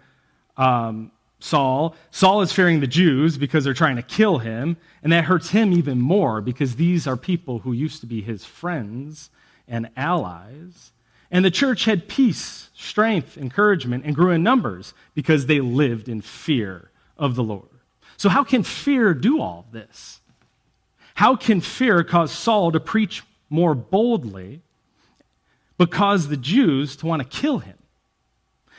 um, 0.57 1.11
Saul. 1.41 1.97
Saul 2.11 2.43
is 2.43 2.53
fearing 2.53 2.81
the 2.81 2.87
Jews 2.87 3.37
because 3.37 3.65
they're 3.65 3.75
trying 3.75 3.97
to 3.97 4.03
kill 4.03 4.39
him, 4.39 4.77
and 5.03 5.13
that 5.13 5.25
hurts 5.25 5.51
him 5.51 5.73
even 5.73 6.01
more 6.01 6.41
because 6.41 6.77
these 6.77 7.07
are 7.07 7.17
people 7.17 7.61
who 7.61 7.73
used 7.73 8.01
to 8.01 8.07
be 8.07 8.21
his 8.21 8.45
friends 8.45 9.31
and 9.67 9.91
allies. 9.97 10.93
And 11.31 11.45
the 11.45 11.51
church 11.51 11.85
had 11.85 12.09
peace, 12.09 12.71
strength, 12.75 13.37
encouragement, 13.37 14.05
and 14.05 14.15
grew 14.15 14.31
in 14.31 14.43
numbers 14.43 14.95
because 15.15 15.47
they 15.47 15.61
lived 15.61 16.09
in 16.09 16.21
fear 16.21 16.91
of 17.19 17.35
the 17.35 17.45
Lord. 17.45 17.69
So, 18.17 18.29
how 18.29 18.45
can 18.45 18.63
fear 18.63 19.15
do 19.15 19.41
all 19.41 19.67
this? 19.71 20.21
How 21.15 21.37
can 21.37 21.61
fear 21.61 22.03
cause 22.05 22.33
Saul 22.33 22.73
to 22.73 22.81
preach 22.81 23.23
more 23.51 23.75
boldly, 23.75 24.63
but 25.77 25.91
cause 25.91 26.29
the 26.29 26.37
Jews 26.37 26.97
to 26.97 27.07
want 27.07 27.23
to 27.23 27.29
kill 27.29 27.59
him? 27.59 27.77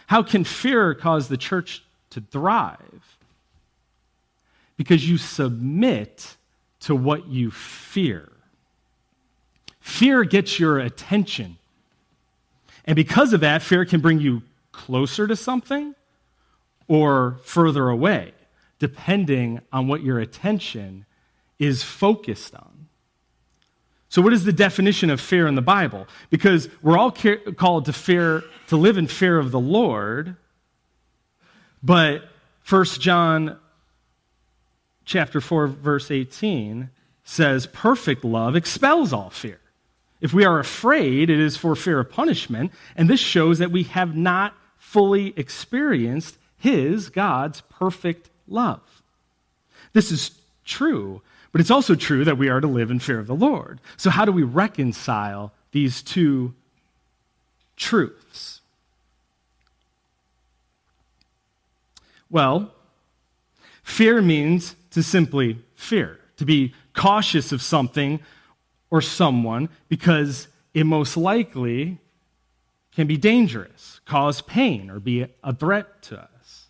How 0.08 0.24
can 0.24 0.44
fear 0.44 0.96
cause 0.96 1.28
the 1.28 1.38
church 1.38 1.84
to 2.12 2.22
thrive? 2.22 3.18
Because 4.76 5.08
you 5.08 5.18
submit 5.18 6.36
to 6.82 6.96
what 6.96 7.28
you 7.28 7.52
fear. 7.52 8.32
Fear 9.80 10.24
gets 10.24 10.60
your 10.60 10.80
attention 10.80 11.59
and 12.90 12.96
because 12.96 13.34
of 13.34 13.42
that, 13.42 13.62
fear 13.62 13.86
can 13.86 14.02
bring 14.02 14.20
you 14.20 14.42
closer 14.72 15.28
to 15.28 15.36
something 15.36 15.94
or 16.88 17.38
further 17.44 17.88
away, 17.88 18.34
depending 18.80 19.62
on 19.72 19.88
what 19.88 20.02
your 20.02 20.18
attention 20.18 21.06
is 21.60 21.84
focused 21.84 22.56
on. 22.56 22.88
So, 24.10 24.24
what 24.24 24.34
is 24.34 24.44
the 24.44 24.52
definition 24.52 25.12
of 25.12 25.22
fear 25.22 25.46
in 25.46 25.54
the 25.54 25.62
Bible? 25.62 26.08
Because 26.32 26.68
we're 26.82 26.98
all 26.98 27.12
called 27.12 27.86
to 27.86 27.94
fear, 27.94 28.44
to 28.70 28.76
live 28.76 28.98
in 28.98 29.06
fear 29.06 29.38
of 29.38 29.52
the 29.52 29.60
Lord, 29.60 30.36
but 31.84 32.24
1 32.68 32.86
John 32.86 33.60
chapter 35.06 35.40
4 35.40 35.68
verse 35.68 36.10
18 36.10 36.90
says 37.24 37.68
perfect 37.68 38.26
love 38.26 38.56
expels 38.56 39.14
all 39.14 39.30
fear. 39.30 39.60
If 40.22 40.34
we 40.34 40.44
are 40.46 40.60
afraid, 40.60 41.30
it 41.30 41.40
is 41.40 41.56
for 41.56 41.76
fear 41.76 42.00
of 42.00 42.12
punishment, 42.12 42.72
and 42.96 43.10
this 43.10 43.20
shows 43.20 43.60
that 43.60 43.72
we 43.72 43.84
have 43.84 44.16
not 44.16 44.54
fully 44.78 45.34
experienced 45.38 46.38
His, 46.58 47.10
God's, 47.10 47.62
perfect 47.62 48.30
love. 48.48 48.82
This 49.94 50.12
is 50.12 50.32
true, 50.66 51.22
but 51.52 51.62
it's 51.62 51.72
also 51.72 51.96
true 51.96 52.26
that 52.26 52.38
we 52.38 52.50
are 52.50 52.60
to 52.60 52.68
live 52.68 52.92
in 52.92 53.00
fear 53.00 53.20
of 53.20 53.28
the 53.28 53.36
Lord. 53.36 53.80
So, 53.98 54.10
how 54.10 54.26
do 54.26 54.32
we 54.32 54.44
reconcile 54.44 55.54
these 55.72 56.02
two 56.02 56.54
truths? 57.78 58.60
Well, 62.30 62.72
fear 63.84 64.22
means 64.22 64.76
to 64.92 65.02
simply 65.02 65.58
fear, 65.76 66.20
to 66.38 66.46
be 66.46 66.74
cautious 66.94 67.52
of 67.52 67.62
something 67.62 68.20
or 68.92 69.02
someone 69.02 69.70
because 69.88 70.48
it 70.74 70.86
most 70.86 71.18
likely 71.18 72.00
can 72.94 73.08
be 73.08 73.18
dangerous, 73.18 74.02
cause 74.06 74.42
pain, 74.42 74.90
or 74.90 75.00
be 75.00 75.26
a 75.44 75.54
threat 75.54 76.02
to 76.04 76.20
us. 76.20 76.68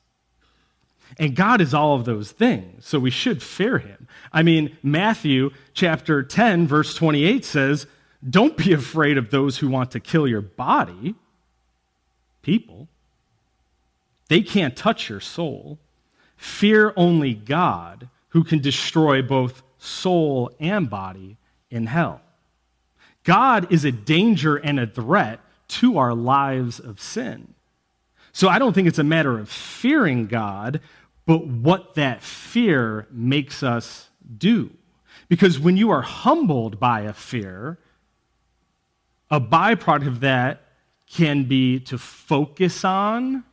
And 1.17 1.35
God 1.35 1.59
is 1.59 1.73
all 1.73 1.95
of 1.95 2.05
those 2.05 2.31
things, 2.31 2.85
so 2.85 2.99
we 2.99 3.09
should 3.09 3.41
fear 3.41 3.79
him. 3.79 4.07
I 4.31 4.43
mean, 4.43 4.77
Matthew 4.83 5.51
chapter 5.73 6.21
10, 6.21 6.67
verse 6.67 6.93
28 6.93 7.43
says, 7.43 7.88
Don't 8.29 8.55
be 8.55 8.73
afraid 8.73 9.17
of 9.17 9.31
those 9.31 9.57
who 9.57 9.69
want 9.69 9.91
to 9.91 9.99
kill 9.99 10.27
your 10.27 10.41
body, 10.41 11.15
people. 12.41 12.88
They 14.27 14.41
can't 14.41 14.75
touch 14.75 15.09
your 15.09 15.19
soul. 15.19 15.79
Fear 16.38 16.93
only 16.95 17.33
God, 17.33 18.07
who 18.29 18.43
can 18.43 18.59
destroy 18.59 19.23
both 19.23 19.63
soul 19.79 20.51
and 20.59 20.89
body 20.89 21.38
in 21.69 21.85
hell. 21.85 22.21
God 23.23 23.71
is 23.71 23.85
a 23.85 23.91
danger 23.91 24.55
and 24.55 24.79
a 24.79 24.88
threat 24.88 25.39
to 25.67 25.97
our 25.97 26.13
lives 26.13 26.79
of 26.79 26.99
sin. 26.99 27.53
So 28.31 28.47
I 28.47 28.59
don't 28.59 28.73
think 28.73 28.88
it's 28.88 28.99
a 28.99 29.03
matter 29.03 29.38
of 29.38 29.49
fearing 29.49 30.27
God, 30.27 30.81
but 31.25 31.45
what 31.45 31.95
that 31.95 32.23
fear 32.23 33.07
makes 33.11 33.63
us 33.63 34.09
do. 34.38 34.71
Because 35.27 35.59
when 35.59 35.77
you 35.77 35.91
are 35.91 36.01
humbled 36.01 36.79
by 36.79 37.01
a 37.01 37.13
fear, 37.13 37.77
a 39.29 39.39
byproduct 39.39 40.07
of 40.07 40.19
that 40.21 40.63
can 41.07 41.43
be 41.43 41.79
to 41.81 41.97
focus 41.97 42.83
on, 42.83 43.43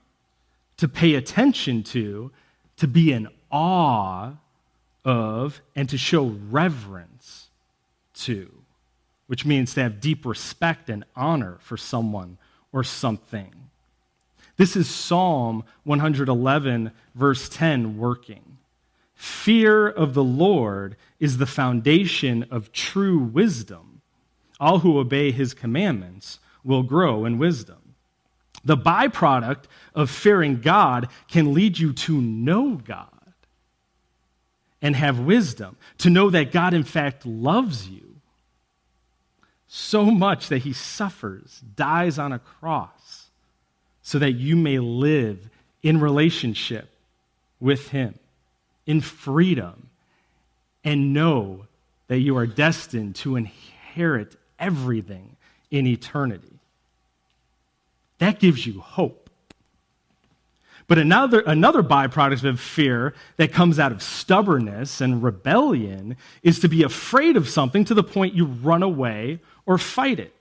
to 0.79 0.89
pay 0.89 1.15
attention 1.15 1.83
to, 1.83 2.31
to 2.77 2.87
be 2.87 3.13
in 3.13 3.29
awe 3.51 4.33
of, 5.05 5.61
and 5.75 5.89
to 5.89 5.99
show 5.99 6.37
reverence 6.51 7.46
to, 8.23 8.51
which 9.27 9.45
means 9.45 9.75
to 9.75 9.83
have 9.83 10.01
deep 10.01 10.25
respect 10.25 10.89
and 10.89 11.05
honor 11.15 11.59
for 11.61 11.77
someone 11.77 12.39
or 12.73 12.85
something. 12.85 13.53
This 14.57 14.77
is 14.77 14.89
Psalm 14.89 15.65
111, 15.85 16.93
verse 17.15 17.49
10, 17.49 17.99
working. 17.99 18.59
Fear 19.15 19.89
of 19.89 20.15
the 20.15 20.25
Lord 20.25 20.97
is 21.21 21.39
the 21.39 21.47
foundation 21.47 22.47
of 22.51 22.73
true 22.73 23.19
wisdom. 23.19 24.01
All 24.59 24.81
who 24.81 24.99
obey 24.99 25.31
his 25.31 25.55
commandments 25.55 26.39
will 26.65 26.83
grow 26.83 27.25
in 27.25 27.39
wisdom. 27.39 27.95
The 28.65 28.77
byproduct 28.77 29.65
of 29.95 30.11
fearing 30.11 30.61
God 30.61 31.09
can 31.29 31.55
lead 31.55 31.79
you 31.79 31.93
to 31.93 32.21
know 32.21 32.75
God 32.77 33.09
and 34.83 34.97
have 34.97 35.21
wisdom, 35.21 35.77
to 35.99 36.11
know 36.11 36.31
that 36.31 36.53
God, 36.53 36.75
in 36.75 36.85
fact, 36.85 37.25
loves 37.25 37.89
you 37.89 38.06
so 39.77 40.07
much 40.07 40.49
that 40.49 40.63
he 40.63 40.73
suffers, 40.73 41.61
dies 41.77 42.19
on 42.19 42.33
a 42.33 42.39
cross, 42.39 43.27
so 44.03 44.19
that 44.19 44.33
you 44.33 44.57
may 44.57 44.79
live 44.79 45.51
in 45.83 46.01
relationship 46.01 46.89
with 47.61 47.89
him, 47.89 48.19
in 48.87 49.03
freedom, 49.03 49.91
and 50.83 51.13
know 51.13 51.67
that 52.09 52.21
you 52.21 52.39
are 52.39 52.47
destined 52.47 53.17
to 53.17 53.37
inherit 53.37 54.35
everything 54.59 55.37
in 55.71 55.87
eternity. 55.87 56.59
That 58.19 58.39
gives 58.39 58.67
you 58.67 58.81
hope. 58.81 59.29
But 60.89 60.99
another, 60.99 61.41
another 61.41 61.83
byproduct 61.83 62.49
of 62.49 62.61
fear 62.61 63.13
that 63.37 63.53
comes 63.53 63.79
out 63.79 63.93
of 63.93 64.03
stubbornness 64.03 65.03
and 65.03 65.23
rebellion 65.23 66.17
is 66.43 66.61
to 66.61 66.69
be 66.69 66.83
afraid 66.83 67.37
of 67.37 67.49
something 67.49 67.85
to 67.87 67.95
the 67.95 68.05
point 68.05 68.35
you 68.35 68.47
run 68.47 68.83
away 68.83 69.41
or 69.67 69.77
fight 69.77 70.21
it. 70.21 70.35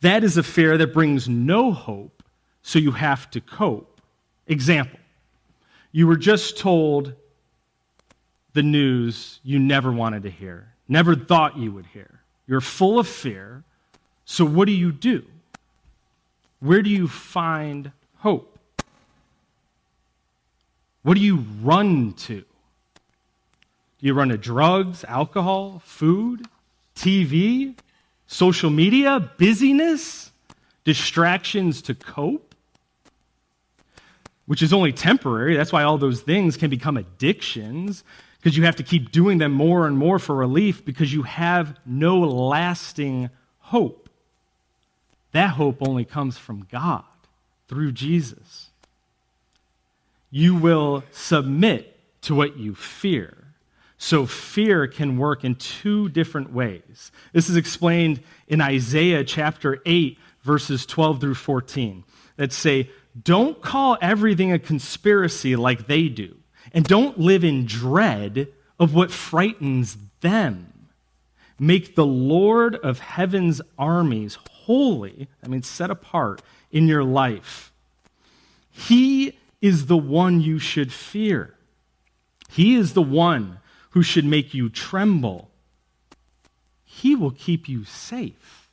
That 0.00 0.24
is 0.24 0.36
a 0.36 0.42
fear 0.42 0.78
that 0.78 0.94
brings 0.94 1.28
no 1.28 1.72
hope, 1.72 2.22
so 2.62 2.78
you 2.78 2.92
have 2.92 3.30
to 3.32 3.40
cope. 3.40 4.00
Example 4.46 4.98
you 5.92 6.06
were 6.06 6.16
just 6.16 6.58
told 6.58 7.14
the 8.52 8.62
news 8.62 9.40
you 9.42 9.58
never 9.58 9.92
wanted 9.92 10.22
to 10.22 10.30
hear, 10.30 10.72
never 10.88 11.14
thought 11.14 11.56
you 11.56 11.72
would 11.72 11.86
hear. 11.86 12.20
You're 12.46 12.60
full 12.60 12.98
of 12.98 13.06
fear, 13.06 13.64
so 14.24 14.44
what 14.44 14.66
do 14.66 14.72
you 14.72 14.92
do? 14.92 15.24
Where 16.60 16.82
do 16.82 16.90
you 16.90 17.08
find 17.08 17.90
hope? 18.18 18.58
What 21.02 21.14
do 21.14 21.20
you 21.20 21.44
run 21.62 22.12
to? 22.14 22.40
Do 22.40 24.06
you 24.06 24.14
run 24.14 24.28
to 24.28 24.38
drugs, 24.38 25.04
alcohol, 25.04 25.82
food, 25.84 26.46
TV, 26.94 27.74
social 28.30 28.70
media, 28.70 29.32
busyness, 29.38 30.30
distractions 30.84 31.82
to 31.82 31.94
cope? 31.96 32.54
Which 34.46 34.62
is 34.62 34.72
only 34.72 34.92
temporary. 34.92 35.56
That's 35.56 35.72
why 35.72 35.82
all 35.82 35.98
those 35.98 36.20
things 36.20 36.56
can 36.56 36.70
become 36.70 36.96
addictions, 36.96 38.04
because 38.38 38.56
you 38.56 38.64
have 38.64 38.76
to 38.76 38.84
keep 38.84 39.10
doing 39.10 39.38
them 39.38 39.50
more 39.50 39.86
and 39.86 39.98
more 39.98 40.20
for 40.20 40.36
relief 40.36 40.84
because 40.84 41.12
you 41.12 41.22
have 41.22 41.76
no 41.84 42.20
lasting 42.20 43.30
hope. 43.58 44.08
That 45.32 45.50
hope 45.50 45.78
only 45.86 46.04
comes 46.04 46.38
from 46.38 46.66
God 46.70 47.04
through 47.68 47.92
Jesus. 47.92 48.70
You 50.30 50.54
will 50.54 51.02
submit 51.10 51.96
to 52.22 52.34
what 52.34 52.56
you 52.56 52.76
fear. 52.76 53.39
So, 54.02 54.24
fear 54.24 54.86
can 54.86 55.18
work 55.18 55.44
in 55.44 55.56
two 55.56 56.08
different 56.08 56.54
ways. 56.54 57.12
This 57.34 57.50
is 57.50 57.56
explained 57.56 58.22
in 58.48 58.62
Isaiah 58.62 59.24
chapter 59.24 59.82
8, 59.84 60.16
verses 60.40 60.86
12 60.86 61.20
through 61.20 61.34
14, 61.34 62.04
that 62.38 62.50
say, 62.50 62.88
Don't 63.22 63.60
call 63.60 63.98
everything 64.00 64.52
a 64.52 64.58
conspiracy 64.58 65.54
like 65.54 65.86
they 65.86 66.08
do, 66.08 66.34
and 66.72 66.82
don't 66.86 67.20
live 67.20 67.44
in 67.44 67.66
dread 67.66 68.48
of 68.78 68.94
what 68.94 69.10
frightens 69.10 69.98
them. 70.22 70.88
Make 71.58 71.94
the 71.94 72.06
Lord 72.06 72.76
of 72.76 73.00
heaven's 73.00 73.60
armies 73.78 74.38
holy, 74.50 75.28
I 75.44 75.48
mean, 75.48 75.62
set 75.62 75.90
apart 75.90 76.40
in 76.72 76.88
your 76.88 77.04
life. 77.04 77.70
He 78.70 79.36
is 79.60 79.86
the 79.86 79.98
one 79.98 80.40
you 80.40 80.58
should 80.58 80.90
fear. 80.90 81.54
He 82.48 82.76
is 82.76 82.94
the 82.94 83.02
one 83.02 83.58
who 83.90 84.02
should 84.02 84.24
make 84.24 84.54
you 84.54 84.68
tremble. 84.68 85.50
He 86.84 87.14
will 87.14 87.30
keep 87.30 87.68
you 87.68 87.84
safe. 87.84 88.68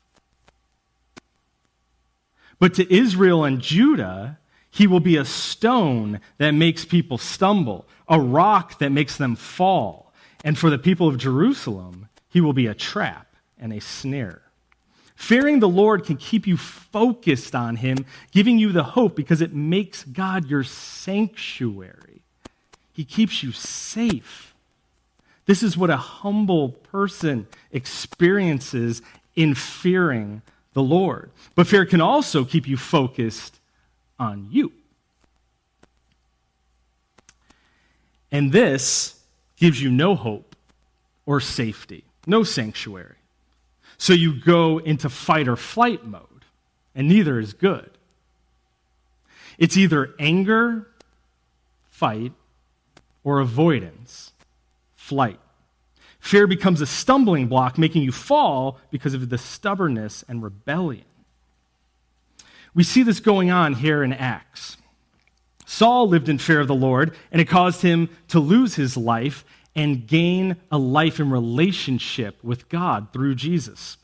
But 2.60 2.74
to 2.76 2.94
Israel 2.94 3.44
and 3.44 3.62
Judah, 3.62 4.40
he 4.70 4.88
will 4.88 5.00
be 5.00 5.18
a 5.18 5.26
stone 5.26 6.20
that 6.38 6.52
makes 6.52 6.86
people 6.86 7.18
stumble, 7.18 7.86
a 8.08 8.20
rock 8.20 8.80
that 8.80 8.92
makes 8.92 9.18
them 9.18 9.36
fall. 9.36 10.12
And 10.44 10.58
for 10.58 10.70
the 10.70 10.78
people 10.80 11.08
of 11.08 11.18
Jerusalem, 11.18 12.10
he 12.30 12.42
will 12.42 12.54
be 12.54 12.68
a 12.68 12.74
trap 12.74 13.36
and 13.60 13.74
a 13.74 13.82
snare. 13.82 14.42
Fearing 15.16 15.60
the 15.60 15.68
Lord 15.68 16.06
can 16.06 16.16
keep 16.16 16.46
you 16.46 16.58
focused 16.58 17.56
on 17.56 17.78
Him, 17.78 18.06
giving 18.32 18.60
you 18.60 18.72
the 18.72 18.84
hope 18.84 19.16
because 19.16 19.42
it 19.42 19.52
makes 19.52 20.04
God 20.04 20.46
your 20.46 20.64
sanctuary. 20.64 22.22
He 22.94 23.04
keeps 23.04 23.42
you 23.42 23.52
safe. 23.52 24.54
This 25.48 25.64
is 25.64 25.76
what 25.76 25.90
a 25.90 25.98
humble 25.98 26.70
person 26.70 27.48
experiences 27.72 29.02
in 29.36 29.56
fearing 29.56 30.44
the 30.74 30.84
Lord. 30.84 31.32
But 31.56 31.66
fear 31.68 31.86
can 31.86 32.02
also 32.02 32.46
keep 32.46 32.68
you 32.68 32.78
focused 32.78 33.60
on 34.20 34.50
you. 34.52 34.72
And 38.32 38.52
this 38.52 39.20
gives 39.56 39.82
you 39.82 39.90
no 39.90 40.16
hope 40.16 40.56
or 41.26 41.40
safety, 41.40 42.04
no 42.26 42.44
sanctuary. 42.44 43.16
So 43.98 44.14
you 44.14 44.40
go 44.40 44.80
into 44.80 45.10
fight 45.10 45.48
or 45.48 45.56
flight 45.56 46.06
mode, 46.06 46.46
and 46.94 47.08
neither 47.08 47.40
is 47.40 47.54
good. 47.54 47.90
It's 49.58 49.78
either 49.78 50.14
anger, 50.20 50.88
fight, 51.90 52.34
or 53.24 53.40
avoidance, 53.40 54.27
flight. 55.08 55.40
Fear 56.20 56.48
becomes 56.48 56.82
a 56.82 56.86
stumbling 56.86 57.48
block, 57.48 57.78
making 57.78 58.02
you 58.02 58.12
fall 58.12 58.78
because 58.92 59.14
of 59.14 59.30
the 59.30 59.38
stubbornness 59.38 60.26
and 60.28 60.44
rebellion. 60.44 61.06
We 62.74 62.84
see 62.84 63.04
this 63.04 63.22
going 63.22 63.50
on 63.50 63.74
here 63.74 64.04
in 64.04 64.12
Acts. 64.12 64.76
Saul 65.66 66.10
lived 66.10 66.28
in 66.28 66.38
fear 66.38 66.60
of 66.60 66.68
the 66.68 66.76
Lord, 66.76 67.16
and 67.32 67.42
it 67.42 67.48
caused 67.48 67.82
him 67.82 68.10
to 68.28 68.40
lose 68.40 68.76
his 68.76 68.98
life 68.98 69.46
and 69.76 70.06
gain 70.06 70.58
a 70.72 70.78
life 70.78 71.20
in 71.20 71.30
relationship 71.30 72.44
with 72.44 72.68
God 72.68 73.08
through 73.14 73.36
Jesus. 73.36 73.98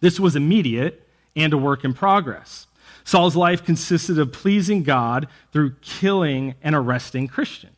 This 0.00 0.18
was 0.18 0.36
immediate 0.36 1.06
and 1.34 1.52
a 1.52 1.58
work 1.58 1.84
in 1.84 1.92
progress. 1.92 2.66
Saul's 3.04 3.36
life 3.36 3.64
consisted 3.64 4.18
of 4.18 4.32
pleasing 4.32 4.82
God 4.82 5.28
through 5.52 5.74
killing 5.82 6.54
and 6.62 6.74
arresting 6.74 7.28
Christians. 7.28 7.75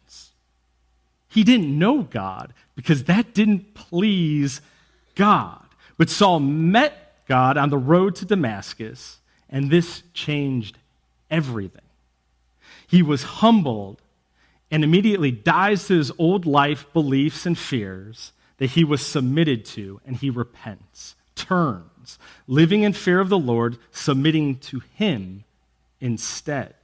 He 1.29 1.45
didn't 1.45 1.79
know 1.79 2.03
God 2.03 2.53
because 2.75 3.05
that 3.05 3.35
didn't 3.35 3.75
please 3.75 4.61
God. 5.15 5.65
But 5.97 6.11
Saul 6.11 6.41
met 6.41 7.27
God 7.27 7.57
on 7.57 7.71
the 7.71 7.79
road 7.79 8.17
to 8.17 8.25
Damascus, 8.25 9.19
and 9.51 9.71
this 9.71 10.03
changed 10.15 10.79
everything. 11.31 11.83
He 12.87 13.03
was 13.03 13.23
humbled 13.23 14.01
and 14.71 14.85
immediately 14.85 15.31
dies 15.31 15.87
to 15.87 15.97
his 15.97 16.13
old 16.19 16.47
life 16.47 16.87
beliefs 16.93 17.47
and 17.47 17.57
fears 17.57 18.33
that 18.59 18.71
he 18.71 18.85
was 18.85 19.05
submitted 19.05 19.65
to, 19.65 20.01
and 20.07 20.17
he 20.17 20.31
repents, 20.31 21.15
turns, 21.35 22.19
living 22.47 22.83
in 22.83 22.93
fear 22.93 23.21
of 23.21 23.29
the 23.29 23.39
Lord, 23.39 23.79
submitting 23.93 24.59
to 24.59 24.81
him 24.95 25.45
instead. 26.01 26.75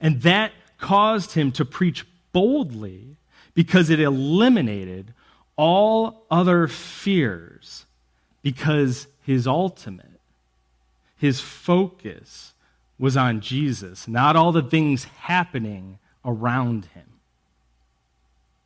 And 0.00 0.22
that 0.22 0.52
caused 0.78 1.32
him 1.32 1.52
to 1.52 1.64
preach 1.64 2.06
boldly 2.32 3.16
because 3.54 3.90
it 3.90 4.00
eliminated 4.00 5.14
all 5.56 6.24
other 6.30 6.66
fears, 6.66 7.86
because 8.42 9.06
his 9.22 9.46
ultimate, 9.46 10.20
his 11.16 11.40
focus 11.40 12.52
was 12.98 13.16
on 13.16 13.40
Jesus, 13.40 14.06
not 14.06 14.36
all 14.36 14.52
the 14.52 14.62
things 14.62 15.04
happening 15.04 15.98
around 16.24 16.86
him. 16.86 17.04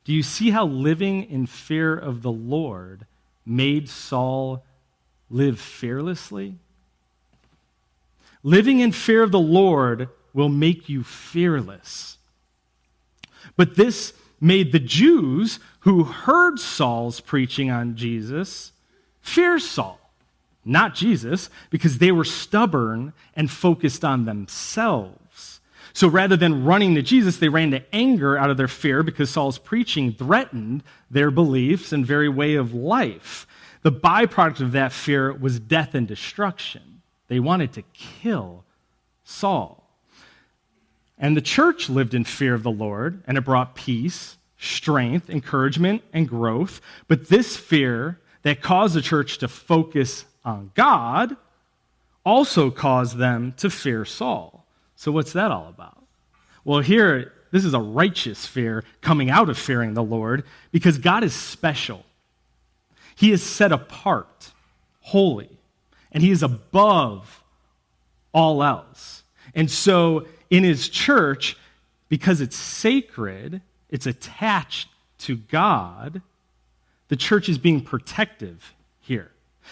Do 0.04 0.12
you 0.14 0.22
see 0.22 0.50
how 0.50 0.66
living 0.66 1.24
in 1.24 1.46
fear 1.46 1.94
of 1.94 2.22
the 2.22 2.32
Lord 2.32 3.04
made 3.44 3.88
Saul 3.88 4.64
live 5.30 5.60
fearlessly? 5.60 6.56
Living 8.42 8.80
in 8.80 8.92
fear 8.92 9.22
of 9.22 9.32
the 9.32 9.38
Lord 9.38 10.08
will 10.32 10.48
make 10.48 10.88
you 10.88 11.02
fearless. 11.02 12.16
But 13.56 13.76
this 13.76 14.14
made 14.40 14.72
the 14.72 14.78
Jews 14.78 15.58
who 15.80 16.04
heard 16.04 16.58
Saul's 16.58 17.20
preaching 17.20 17.70
on 17.70 17.96
Jesus 17.96 18.72
fear 19.20 19.58
Saul, 19.58 20.00
not 20.64 20.94
Jesus, 20.94 21.50
because 21.70 21.98
they 21.98 22.12
were 22.12 22.24
stubborn 22.24 23.12
and 23.34 23.50
focused 23.50 24.04
on 24.04 24.24
themselves. 24.24 25.60
So 25.92 26.08
rather 26.08 26.36
than 26.36 26.64
running 26.64 26.94
to 26.94 27.02
Jesus, 27.02 27.38
they 27.38 27.48
ran 27.48 27.72
to 27.72 27.82
anger 27.94 28.38
out 28.38 28.50
of 28.50 28.56
their 28.56 28.68
fear 28.68 29.02
because 29.02 29.30
Saul's 29.30 29.58
preaching 29.58 30.12
threatened 30.12 30.82
their 31.10 31.30
beliefs 31.30 31.92
and 31.92 32.06
very 32.06 32.28
way 32.28 32.54
of 32.54 32.72
life. 32.72 33.46
The 33.82 33.92
byproduct 33.92 34.60
of 34.60 34.72
that 34.72 34.92
fear 34.92 35.32
was 35.32 35.60
death 35.60 35.94
and 35.94 36.06
destruction. 36.06 37.02
They 37.28 37.40
wanted 37.40 37.72
to 37.74 37.82
kill 37.92 38.64
Saul. 39.24 39.77
And 41.18 41.36
the 41.36 41.42
church 41.42 41.88
lived 41.88 42.14
in 42.14 42.24
fear 42.24 42.54
of 42.54 42.62
the 42.62 42.70
Lord, 42.70 43.22
and 43.26 43.36
it 43.36 43.44
brought 43.44 43.74
peace, 43.74 44.36
strength, 44.58 45.28
encouragement, 45.28 46.02
and 46.12 46.28
growth. 46.28 46.80
But 47.08 47.28
this 47.28 47.56
fear 47.56 48.20
that 48.42 48.62
caused 48.62 48.94
the 48.94 49.02
church 49.02 49.38
to 49.38 49.48
focus 49.48 50.24
on 50.44 50.70
God 50.74 51.36
also 52.24 52.70
caused 52.70 53.16
them 53.16 53.54
to 53.56 53.70
fear 53.70 54.04
Saul. 54.04 54.64
So, 54.96 55.10
what's 55.10 55.32
that 55.32 55.50
all 55.50 55.68
about? 55.68 56.02
Well, 56.64 56.80
here, 56.80 57.32
this 57.50 57.64
is 57.64 57.74
a 57.74 57.80
righteous 57.80 58.46
fear 58.46 58.84
coming 59.00 59.30
out 59.30 59.48
of 59.48 59.58
fearing 59.58 59.94
the 59.94 60.02
Lord 60.02 60.44
because 60.70 60.98
God 60.98 61.24
is 61.24 61.34
special. 61.34 62.04
He 63.16 63.32
is 63.32 63.42
set 63.42 63.72
apart, 63.72 64.52
holy, 65.00 65.50
and 66.12 66.22
He 66.22 66.30
is 66.30 66.42
above 66.42 67.42
all 68.32 68.62
else. 68.62 69.22
And 69.54 69.70
so, 69.70 70.26
in 70.50 70.64
His 70.64 70.88
church, 70.88 71.56
because 72.08 72.40
it's 72.40 72.56
sacred, 72.56 73.60
it's 73.90 74.06
attached 74.06 74.88
to 75.18 75.36
God, 75.36 76.22
the 77.08 77.16
church 77.16 77.48
is 77.48 77.58
being 77.58 77.80
protective 77.80 78.74
here. 79.00 79.30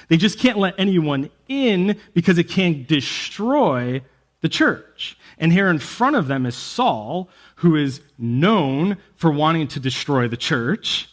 They 0.08 0.16
just 0.16 0.38
can't 0.38 0.58
let 0.58 0.74
anyone 0.78 1.30
in 1.48 1.98
because 2.14 2.38
it 2.38 2.48
can't 2.48 2.86
destroy 2.86 4.02
the 4.40 4.48
church. 4.48 5.18
And 5.38 5.52
here 5.52 5.68
in 5.68 5.78
front 5.78 6.16
of 6.16 6.28
them 6.28 6.46
is 6.46 6.54
Saul, 6.54 7.28
who 7.56 7.76
is 7.76 8.00
known 8.18 8.98
for 9.16 9.30
wanting 9.30 9.68
to 9.68 9.80
destroy 9.80 10.28
the 10.28 10.36
church. 10.36 11.08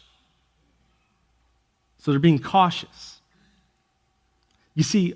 So 1.99 2.11
they're 2.11 2.19
being 2.19 2.39
cautious. 2.39 3.21
You 4.75 4.83
see, 4.83 5.15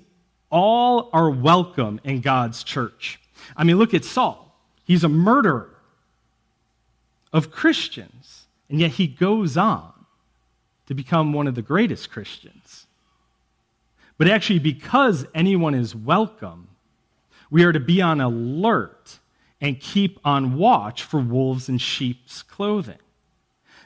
all 0.50 1.10
are 1.12 1.28
welcome 1.28 2.00
in 2.04 2.20
God's 2.20 2.64
church. 2.64 3.20
I 3.56 3.64
mean, 3.64 3.76
look 3.76 3.94
at 3.94 4.04
Saul. 4.04 4.54
He's 4.84 5.04
a 5.04 5.08
murderer 5.08 5.76
of 7.32 7.50
Christians, 7.50 8.46
and 8.68 8.80
yet 8.80 8.92
he 8.92 9.06
goes 9.06 9.56
on 9.56 9.92
to 10.86 10.94
become 10.94 11.32
one 11.32 11.46
of 11.46 11.54
the 11.54 11.62
greatest 11.62 12.10
Christians. 12.10 12.86
But 14.16 14.28
actually, 14.28 14.58
because 14.58 15.26
anyone 15.34 15.74
is 15.74 15.94
welcome, 15.94 16.68
we 17.50 17.64
are 17.64 17.72
to 17.72 17.80
be 17.80 18.00
on 18.00 18.20
alert 18.20 19.18
and 19.60 19.80
keep 19.80 20.18
on 20.24 20.56
watch 20.56 21.02
for 21.02 21.20
wolves 21.20 21.68
in 21.68 21.78
sheep's 21.78 22.42
clothing 22.42 22.98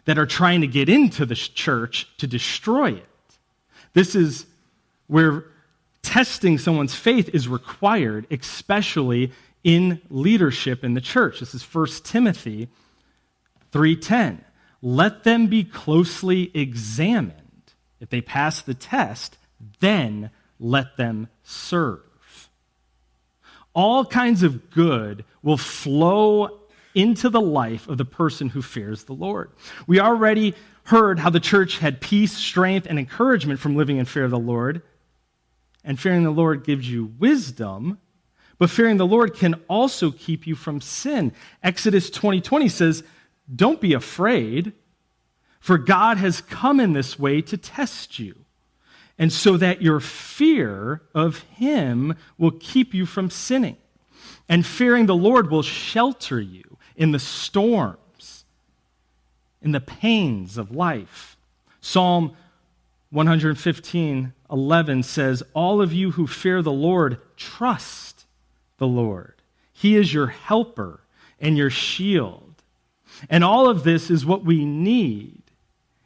that 0.05 0.19
are 0.19 0.27
trying 0.27 0.61
to 0.61 0.67
get 0.67 0.89
into 0.89 1.25
the 1.27 1.35
church 1.35 2.09
to 2.19 2.27
destroy 2.27 2.93
it. 2.93 3.07
This 3.93 4.15
is 4.15 4.47
where 5.07 5.45
testing 6.03 6.59
someone's 6.59 6.95
faith 6.95 7.31
is 7.33 7.49
required, 7.49 8.27
especially 8.31 9.33
in 9.65 10.01
leadership 10.11 10.85
in 10.85 10.95
the 10.95 11.01
church. 11.01 11.41
This 11.41 11.55
is 11.55 11.63
1 11.63 12.05
Timothy 12.05 12.69
3:10. 13.71 14.45
Let 14.83 15.25
them 15.25 15.47
be 15.47 15.65
closely 15.65 16.51
examined. 16.55 17.73
If 18.01 18.11
they 18.11 18.21
pass 18.21 18.61
the 18.63 18.75
test, 18.75 19.39
then 19.81 20.31
let 20.59 20.97
them 20.97 21.29
serve. 21.45 22.01
All 23.75 24.05
kinds 24.05 24.43
of 24.43 24.71
good 24.71 25.25
will 25.43 25.57
flow 25.57 26.61
into 26.95 27.31
the 27.31 27.41
life 27.41 27.89
of 27.89 27.97
the 27.97 28.05
person 28.05 28.51
who 28.51 28.61
fears 28.61 29.05
the 29.05 29.15
Lord. 29.15 29.51
We 29.87 30.01
already 30.01 30.55
heard 30.85 31.21
how 31.21 31.31
the 31.31 31.41
church 31.41 31.79
had 31.79 32.01
peace, 32.01 32.33
strength, 32.33 32.87
and 32.91 32.99
encouragement 32.99 33.61
from 33.61 33.77
living 33.77 33.99
in 33.99 34.05
fear 34.05 34.25
of 34.25 34.31
the 34.31 34.39
Lord. 34.39 34.83
And 35.85 35.99
fearing 35.99 36.23
the 36.23 36.31
Lord 36.31 36.65
gives 36.65 36.89
you 36.89 37.13
wisdom, 37.19 37.99
but 38.59 38.71
fearing 38.71 38.97
the 38.97 39.07
Lord 39.07 39.35
can 39.35 39.55
also 39.69 40.11
keep 40.11 40.47
you 40.47 40.55
from 40.55 40.81
sin. 40.81 41.33
Exodus 41.63 42.11
20:20 42.11 42.41
20 42.41 42.69
says, 42.69 43.03
"Don't 43.55 43.81
be 43.81 43.93
afraid, 43.93 44.73
for 45.59 45.79
God 45.79 46.19
has 46.19 46.41
come 46.41 46.79
in 46.79 46.93
this 46.93 47.19
way 47.19 47.43
to 47.43 47.57
test 47.57 48.19
you." 48.19 48.43
and 49.19 49.33
so 49.33 49.57
that 49.57 49.83
your 49.83 50.01
fear 50.01 51.03
of 51.15 51.41
him 51.55 52.15
will 52.39 52.51
keep 52.51 52.95
you 52.95 53.07
from 53.07 53.31
sinning. 53.31 53.77
And 54.49 54.67
fearing 54.67 55.07
the 55.07 55.15
Lord 55.15 55.51
will 55.51 55.63
shelter 55.63 56.41
you 56.41 56.79
in 56.97 57.13
the 57.13 57.19
storms, 57.19 58.45
in 59.61 59.73
the 59.73 59.81
pains 59.81 60.59
of 60.59 60.75
life. 60.75 61.37
Psalm 61.81 62.33
115, 63.13 64.33
11 64.51 65.03
says, 65.03 65.43
All 65.53 65.83
of 65.83 65.93
you 65.93 66.13
who 66.13 66.27
fear 66.27 66.63
the 66.63 66.73
Lord, 66.73 67.19
trust 67.37 68.25
the 68.79 68.87
Lord. 68.87 69.35
He 69.73 69.97
is 69.97 70.15
your 70.15 70.29
helper 70.29 71.01
and 71.39 71.59
your 71.59 71.69
shield. 71.69 72.55
And 73.29 73.45
all 73.45 73.69
of 73.69 73.85
this 73.85 74.11
is 74.11 74.25
what 74.25 74.45
we 74.45 74.65
need 74.65 75.43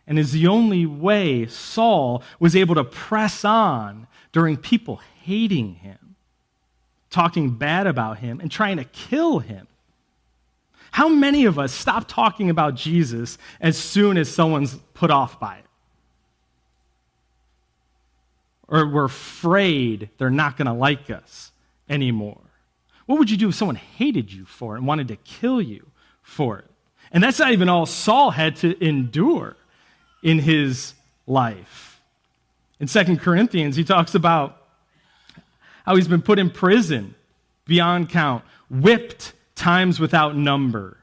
and 0.07 0.19
is 0.19 0.33
the 0.33 0.49
only 0.49 0.85
way 0.85 1.47
Saul 1.47 2.25
was 2.40 2.57
able 2.57 2.75
to 2.75 2.85
press 2.85 3.45
on 3.45 4.09
during 4.33 4.57
people 4.57 5.01
hating 5.23 5.75
him, 5.77 6.16
talking 7.11 7.51
bad 7.51 7.87
about 7.87 8.19
him, 8.19 8.40
and 8.40 8.51
trying 8.51 8.79
to 8.79 8.85
kill 8.85 9.38
him. 9.38 9.69
How 10.90 11.09
many 11.09 11.45
of 11.45 11.59
us 11.59 11.73
stop 11.73 12.09
talking 12.09 12.51
about 12.51 12.75
Jesus 12.75 13.38
as 13.61 13.79
soon 13.79 14.16
as 14.16 14.29
someone's 14.29 14.75
put 14.95 15.11
off 15.11 15.38
by 15.38 15.59
it? 15.59 15.65
Or 18.68 18.87
we're 18.87 19.05
afraid 19.05 20.11
they're 20.18 20.31
not 20.31 20.57
going 20.57 20.66
to 20.66 20.72
like 20.72 21.11
us 21.11 21.52
anymore. 21.88 22.40
What 23.07 23.18
would 23.18 23.31
you 23.31 23.37
do 23.37 23.48
if 23.48 23.55
someone 23.55 23.76
hated 23.76 24.33
you 24.33 24.44
for 24.44 24.74
it 24.74 24.79
and 24.79 24.87
wanted 24.87 25.09
to 25.09 25.16
kill 25.16 25.62
you 25.62 25.87
for 26.22 26.59
it? 26.59 26.70
And 27.12 27.22
that's 27.22 27.38
not 27.38 27.52
even 27.52 27.68
all 27.68 27.87
Saul 27.87 28.33
had 28.33 28.57
to 28.57 28.85
endure 28.85 29.57
in 30.22 30.40
his 30.40 30.94
life. 31.26 32.00
In 32.81 32.88
2 32.88 33.16
Corinthians, 33.18 33.76
he 33.76 33.85
talks 33.85 34.14
about 34.14 34.61
how 35.85 35.94
he's 35.94 36.09
been 36.09 36.22
put 36.22 36.38
in 36.38 36.50
prison 36.50 37.14
beyond 37.64 38.09
count, 38.09 38.44
whipped 38.68 39.33
times 39.55 40.00
without 40.00 40.37
number, 40.37 40.98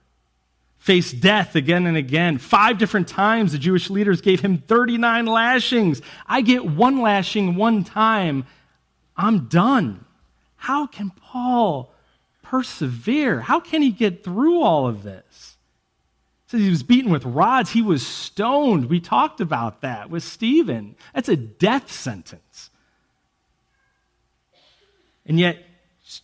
faced 0.84 1.22
death 1.22 1.56
again 1.56 1.88
and 1.88 1.96
again. 1.96 2.38
Five 2.38 2.78
different 2.78 3.08
times 3.08 3.54
the 3.54 3.58
Jewish 3.58 3.90
leaders 3.90 4.20
gave 4.20 4.42
him 4.42 4.58
39 4.58 5.26
lashings. 5.26 6.02
I 6.28 6.42
get 6.42 6.66
one 6.66 7.00
lashing 7.00 7.56
one 7.56 7.86
time, 7.86 8.46
I'm 9.16 9.46
done. 9.46 10.04
How 10.58 10.86
can 10.86 11.10
Paul 11.10 11.94
persevere? 12.42 13.40
How 13.40 13.62
can 13.62 13.82
he 13.82 13.92
get 13.92 14.26
through 14.26 14.62
all 14.62 14.86
of 14.86 15.04
this? 15.04 15.56
says 16.48 16.60
he 16.60 16.70
was 16.70 16.84
beaten 16.84 17.12
with 17.12 17.24
rods. 17.24 17.72
He 17.72 17.82
was 17.82 18.06
stoned. 18.06 18.90
We 18.90 19.00
talked 19.00 19.40
about 19.40 19.82
that 19.82 20.10
with 20.10 20.22
Stephen. 20.22 20.98
That's 21.16 21.30
a 21.30 21.38
death 21.38 21.94
sentence. 21.94 22.70
And 25.26 25.40
yet, 25.40 25.64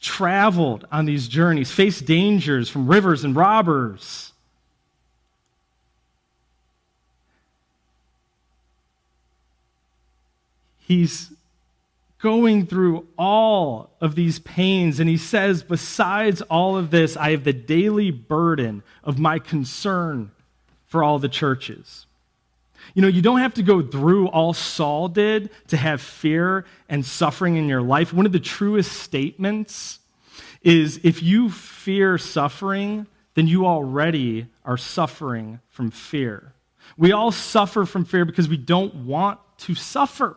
traveled 0.02 0.86
on 0.91 1.06
these 1.06 1.30
journeys, 1.30 1.72
faced 1.72 2.06
dangers 2.06 2.69
from 2.69 2.88
rivers 2.88 3.24
and 3.24 3.38
robbers. 3.38 4.34
He's 10.89 11.32
going 12.17 12.65
through 12.65 13.08
all 13.15 13.91
of 14.02 14.15
these 14.15 14.39
pains. 14.39 14.99
And 14.99 15.08
he 15.08 15.17
says, 15.17 15.62
Besides 15.62 16.41
all 16.41 16.75
of 16.75 16.89
this, 16.89 17.15
I 17.15 17.30
have 17.30 17.43
the 17.43 17.54
daily 17.54 18.10
burden 18.10 18.82
of 19.04 19.19
my 19.19 19.38
concern 19.38 20.32
for 20.88 21.04
all 21.04 21.19
the 21.19 21.30
churches. 21.30 22.08
You 22.95 23.04
know, 23.04 23.08
you 23.08 23.21
don't 23.21 23.39
have 23.39 23.54
to 23.54 23.62
go 23.62 23.84
through 23.84 24.30
all 24.30 24.54
Saul 24.54 25.10
did 25.10 25.52
to 25.67 25.78
have 25.78 26.02
fear 26.02 26.65
and 26.89 27.06
suffering 27.06 27.56
in 27.56 27.69
your 27.69 27.84
life. 27.84 28.12
One 28.12 28.25
of 28.25 28.32
the 28.32 28.39
truest 28.39 28.91
statements 28.91 29.99
is 30.63 30.99
if 31.04 31.21
you 31.21 31.52
fear 31.52 32.17
suffering, 32.17 33.06
then 33.36 33.45
you 33.45 33.67
already 33.67 34.47
are 34.65 34.75
suffering 34.75 35.60
from 35.69 35.91
fear. 35.91 36.54
We 36.97 37.12
all 37.12 37.32
suffer 37.32 37.86
from 37.86 38.06
fear 38.06 38.25
because 38.25 38.49
we 38.49 38.58
don't 38.58 39.06
want 39.06 39.39
to 39.60 39.75
suffer. 39.75 40.36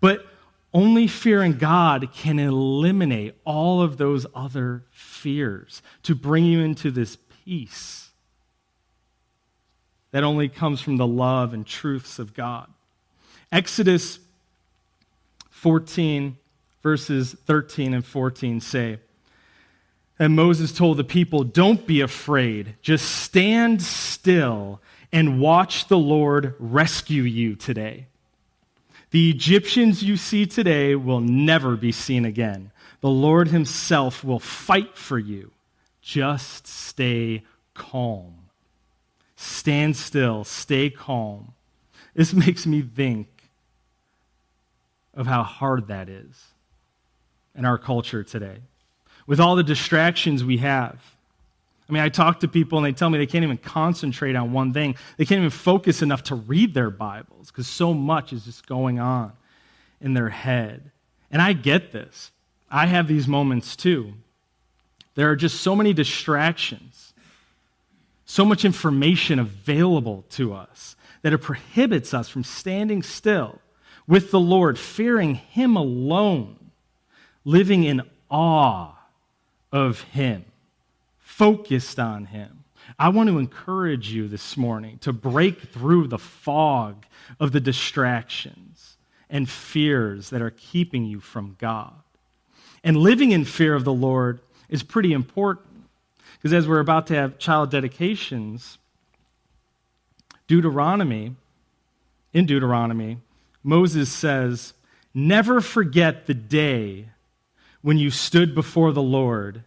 But 0.00 0.26
only 0.72 1.06
fearing 1.06 1.54
God 1.54 2.12
can 2.12 2.38
eliminate 2.38 3.34
all 3.44 3.80
of 3.80 3.96
those 3.96 4.26
other 4.34 4.84
fears 4.90 5.80
to 6.02 6.14
bring 6.14 6.44
you 6.44 6.60
into 6.60 6.90
this 6.90 7.16
peace 7.44 8.10
that 10.10 10.24
only 10.24 10.48
comes 10.48 10.80
from 10.80 10.96
the 10.96 11.06
love 11.06 11.52
and 11.52 11.66
truths 11.66 12.18
of 12.18 12.34
God. 12.34 12.68
Exodus 13.52 14.18
14, 15.50 16.36
verses 16.82 17.34
13 17.46 17.94
and 17.94 18.04
14 18.04 18.60
say, 18.60 18.98
And 20.18 20.34
Moses 20.34 20.72
told 20.72 20.96
the 20.96 21.04
people, 21.04 21.44
Don't 21.44 21.86
be 21.86 22.00
afraid, 22.00 22.76
just 22.82 23.04
stand 23.22 23.82
still 23.82 24.80
and 25.12 25.40
watch 25.40 25.88
the 25.88 25.98
Lord 25.98 26.54
rescue 26.58 27.22
you 27.22 27.54
today. 27.54 28.06
The 29.10 29.30
Egyptians 29.30 30.02
you 30.02 30.16
see 30.16 30.46
today 30.46 30.94
will 30.94 31.20
never 31.20 31.76
be 31.76 31.92
seen 31.92 32.24
again. 32.24 32.72
The 33.00 33.08
Lord 33.08 33.48
Himself 33.48 34.24
will 34.24 34.40
fight 34.40 34.96
for 34.96 35.18
you. 35.18 35.52
Just 36.02 36.66
stay 36.66 37.42
calm. 37.74 38.34
Stand 39.36 39.96
still, 39.96 40.44
stay 40.44 40.90
calm. 40.90 41.52
This 42.14 42.32
makes 42.46 42.66
me 42.66 42.82
think 42.82 43.28
of 45.14 45.26
how 45.26 45.42
hard 45.42 45.88
that 45.88 46.08
is 46.08 46.46
in 47.54 47.64
our 47.64 47.78
culture 47.78 48.22
today. 48.22 48.58
With 49.26 49.40
all 49.40 49.56
the 49.56 49.62
distractions 49.62 50.44
we 50.44 50.58
have. 50.58 51.15
I 51.88 51.92
mean, 51.92 52.02
I 52.02 52.08
talk 52.08 52.40
to 52.40 52.48
people 52.48 52.78
and 52.78 52.86
they 52.86 52.92
tell 52.92 53.10
me 53.10 53.18
they 53.18 53.26
can't 53.26 53.44
even 53.44 53.58
concentrate 53.58 54.34
on 54.34 54.52
one 54.52 54.72
thing. 54.72 54.96
They 55.16 55.24
can't 55.24 55.38
even 55.38 55.50
focus 55.50 56.02
enough 56.02 56.24
to 56.24 56.34
read 56.34 56.74
their 56.74 56.90
Bibles 56.90 57.48
because 57.48 57.68
so 57.68 57.94
much 57.94 58.32
is 58.32 58.44
just 58.44 58.66
going 58.66 58.98
on 58.98 59.32
in 60.00 60.14
their 60.14 60.28
head. 60.28 60.90
And 61.30 61.40
I 61.40 61.52
get 61.52 61.92
this. 61.92 62.32
I 62.70 62.86
have 62.86 63.06
these 63.06 63.28
moments 63.28 63.76
too. 63.76 64.14
There 65.14 65.30
are 65.30 65.36
just 65.36 65.60
so 65.60 65.76
many 65.76 65.92
distractions, 65.92 67.14
so 68.26 68.44
much 68.44 68.64
information 68.64 69.38
available 69.38 70.24
to 70.30 70.54
us 70.54 70.96
that 71.22 71.32
it 71.32 71.38
prohibits 71.38 72.12
us 72.12 72.28
from 72.28 72.42
standing 72.42 73.02
still 73.02 73.60
with 74.08 74.32
the 74.32 74.40
Lord, 74.40 74.78
fearing 74.78 75.36
Him 75.36 75.76
alone, 75.76 76.56
living 77.44 77.84
in 77.84 78.02
awe 78.28 78.92
of 79.72 80.00
Him 80.02 80.44
focused 81.36 81.98
on 81.98 82.24
Him. 82.24 82.64
I 82.98 83.10
want 83.10 83.28
to 83.28 83.38
encourage 83.38 84.10
you 84.10 84.26
this 84.26 84.56
morning 84.56 84.96
to 85.00 85.12
break 85.12 85.60
through 85.60 86.06
the 86.06 86.18
fog 86.18 87.04
of 87.38 87.52
the 87.52 87.60
distractions 87.60 88.96
and 89.28 89.48
fears 89.48 90.30
that 90.30 90.40
are 90.40 90.54
keeping 90.56 91.04
you 91.04 91.20
from 91.20 91.56
God. 91.58 91.92
And 92.82 92.96
living 92.96 93.32
in 93.32 93.44
fear 93.44 93.74
of 93.74 93.84
the 93.84 93.92
Lord 93.92 94.40
is 94.70 94.82
pretty 94.82 95.12
important 95.12 95.84
because 96.36 96.54
as 96.54 96.66
we're 96.66 96.80
about 96.80 97.08
to 97.08 97.14
have 97.14 97.38
child 97.38 97.70
dedications, 97.70 98.78
Deuteronomy, 100.46 101.34
in 102.32 102.46
Deuteronomy, 102.46 103.18
Moses 103.62 104.10
says, 104.10 104.72
Never 105.12 105.60
forget 105.60 106.26
the 106.26 106.34
day 106.34 107.10
when 107.82 107.98
you 107.98 108.10
stood 108.10 108.54
before 108.54 108.92
the 108.92 109.02
Lord 109.02 109.64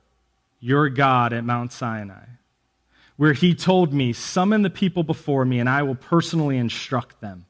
your 0.60 0.90
God 0.90 1.34
at 1.34 1.44
Mount 1.44 1.72
Sinai, 1.72 2.26
where 3.18 3.34
he 3.34 3.56
told 3.56 3.94
me, 3.94 4.14
Summon 4.14 4.62
the 4.62 4.70
people 4.70 5.04
before 5.04 5.46
me, 5.46 5.60
and 5.60 5.70
I 5.70 5.84
will 5.84 5.96
personally 5.96 6.58
instruct 6.58 7.22
them. 7.22 7.46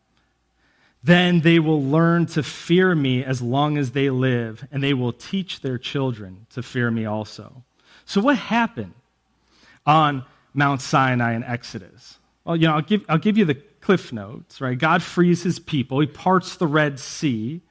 Then 1.03 1.41
they 1.41 1.59
will 1.59 1.81
learn 1.81 2.25
to 2.27 2.43
fear 2.43 2.93
me 2.93 3.23
as 3.23 3.41
long 3.41 3.77
as 3.77 3.91
they 3.91 4.09
live, 4.09 4.67
and 4.71 4.83
they 4.83 4.93
will 4.93 5.13
teach 5.13 5.61
their 5.61 5.77
children 5.77 6.45
to 6.51 6.61
fear 6.61 6.91
me 6.91 7.05
also. 7.05 7.63
So, 8.05 8.19
what 8.21 8.37
happened 8.37 8.93
on 9.85 10.25
Mount 10.53 10.81
Sinai 10.81 11.33
in 11.33 11.43
Exodus? 11.43 12.17
Well, 12.43 12.55
you 12.55 12.67
know, 12.67 12.75
I'll 12.75 12.81
give, 12.81 13.05
I'll 13.07 13.17
give 13.17 13.37
you 13.37 13.45
the 13.45 13.55
cliff 13.55 14.11
notes, 14.11 14.59
right? 14.59 14.77
God 14.77 15.01
frees 15.01 15.41
his 15.41 15.59
people, 15.59 15.99
he 15.99 16.07
parts 16.07 16.57
the 16.57 16.67
Red 16.67 16.99
Sea, 16.99 17.61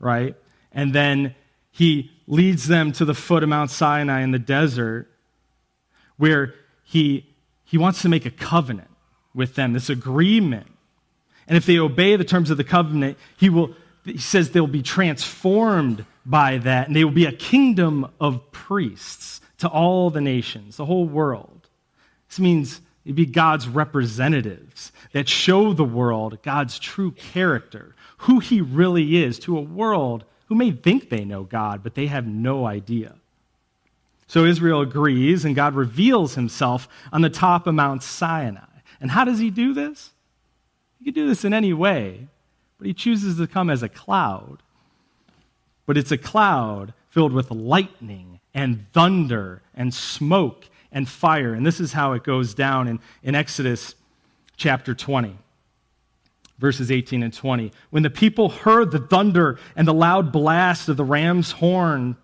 right? 0.00 0.34
And 0.72 0.92
then 0.92 1.34
he 1.76 2.10
leads 2.26 2.68
them 2.68 2.90
to 2.90 3.04
the 3.04 3.12
foot 3.12 3.42
of 3.42 3.50
Mount 3.50 3.70
Sinai 3.70 4.22
in 4.22 4.30
the 4.30 4.38
desert, 4.38 5.10
where 6.16 6.54
he, 6.82 7.26
he 7.64 7.76
wants 7.76 8.00
to 8.00 8.08
make 8.08 8.24
a 8.24 8.30
covenant 8.30 8.88
with 9.34 9.56
them, 9.56 9.74
this 9.74 9.90
agreement. 9.90 10.68
And 11.46 11.54
if 11.54 11.66
they 11.66 11.78
obey 11.78 12.16
the 12.16 12.24
terms 12.24 12.48
of 12.48 12.56
the 12.56 12.64
covenant, 12.64 13.18
he 13.36 13.50
will 13.50 13.74
he 14.06 14.16
says 14.16 14.50
they'll 14.50 14.66
be 14.66 14.82
transformed 14.82 16.06
by 16.24 16.58
that, 16.58 16.86
and 16.86 16.96
they 16.96 17.04
will 17.04 17.10
be 17.10 17.26
a 17.26 17.32
kingdom 17.32 18.10
of 18.20 18.52
priests 18.52 19.42
to 19.58 19.68
all 19.68 20.08
the 20.08 20.20
nations, 20.22 20.78
the 20.78 20.86
whole 20.86 21.06
world. 21.06 21.68
This 22.28 22.38
means 22.38 22.80
it'd 23.04 23.16
be 23.16 23.26
God's 23.26 23.68
representatives 23.68 24.92
that 25.12 25.28
show 25.28 25.74
the 25.74 25.84
world 25.84 26.40
God's 26.42 26.78
true 26.78 27.10
character, 27.10 27.94
who 28.18 28.38
he 28.38 28.62
really 28.62 29.22
is 29.22 29.38
to 29.40 29.58
a 29.58 29.62
world 29.62 30.24
who 30.46 30.54
may 30.54 30.70
think 30.70 31.08
they 31.08 31.24
know 31.24 31.44
God, 31.44 31.82
but 31.82 31.94
they 31.94 32.06
have 32.06 32.26
no 32.26 32.66
idea. 32.66 33.14
So 34.26 34.44
Israel 34.44 34.80
agrees, 34.80 35.44
and 35.44 35.54
God 35.54 35.74
reveals 35.74 36.34
himself 36.34 36.88
on 37.12 37.20
the 37.20 37.30
top 37.30 37.66
of 37.66 37.74
Mount 37.74 38.02
Sinai. 38.02 38.60
And 39.00 39.10
how 39.10 39.24
does 39.24 39.38
he 39.38 39.50
do 39.50 39.72
this? 39.72 40.10
He 40.98 41.04
could 41.04 41.14
do 41.14 41.28
this 41.28 41.44
in 41.44 41.52
any 41.52 41.72
way, 41.72 42.26
but 42.78 42.86
he 42.86 42.94
chooses 42.94 43.36
to 43.36 43.46
come 43.46 43.70
as 43.70 43.82
a 43.82 43.88
cloud. 43.88 44.58
But 45.84 45.96
it's 45.96 46.10
a 46.10 46.18
cloud 46.18 46.92
filled 47.10 47.32
with 47.32 47.50
lightning 47.50 48.40
and 48.54 48.86
thunder 48.92 49.62
and 49.74 49.92
smoke 49.94 50.64
and 50.90 51.08
fire. 51.08 51.54
And 51.54 51.64
this 51.64 51.78
is 51.78 51.92
how 51.92 52.12
it 52.14 52.24
goes 52.24 52.54
down 52.54 52.88
in, 52.88 53.00
in 53.22 53.34
Exodus 53.34 53.94
chapter 54.56 54.94
20 54.94 55.36
verses 56.58 56.90
18 56.90 57.22
and 57.22 57.32
20. 57.32 57.72
When 57.90 58.02
the 58.02 58.10
people 58.10 58.48
heard 58.48 58.90
the 58.90 58.98
thunder 58.98 59.58
and 59.74 59.86
the 59.86 59.94
loud 59.94 60.32
blast 60.32 60.88
of 60.88 60.96
the 60.96 61.04
ram's 61.04 61.52
horn, 61.52 62.16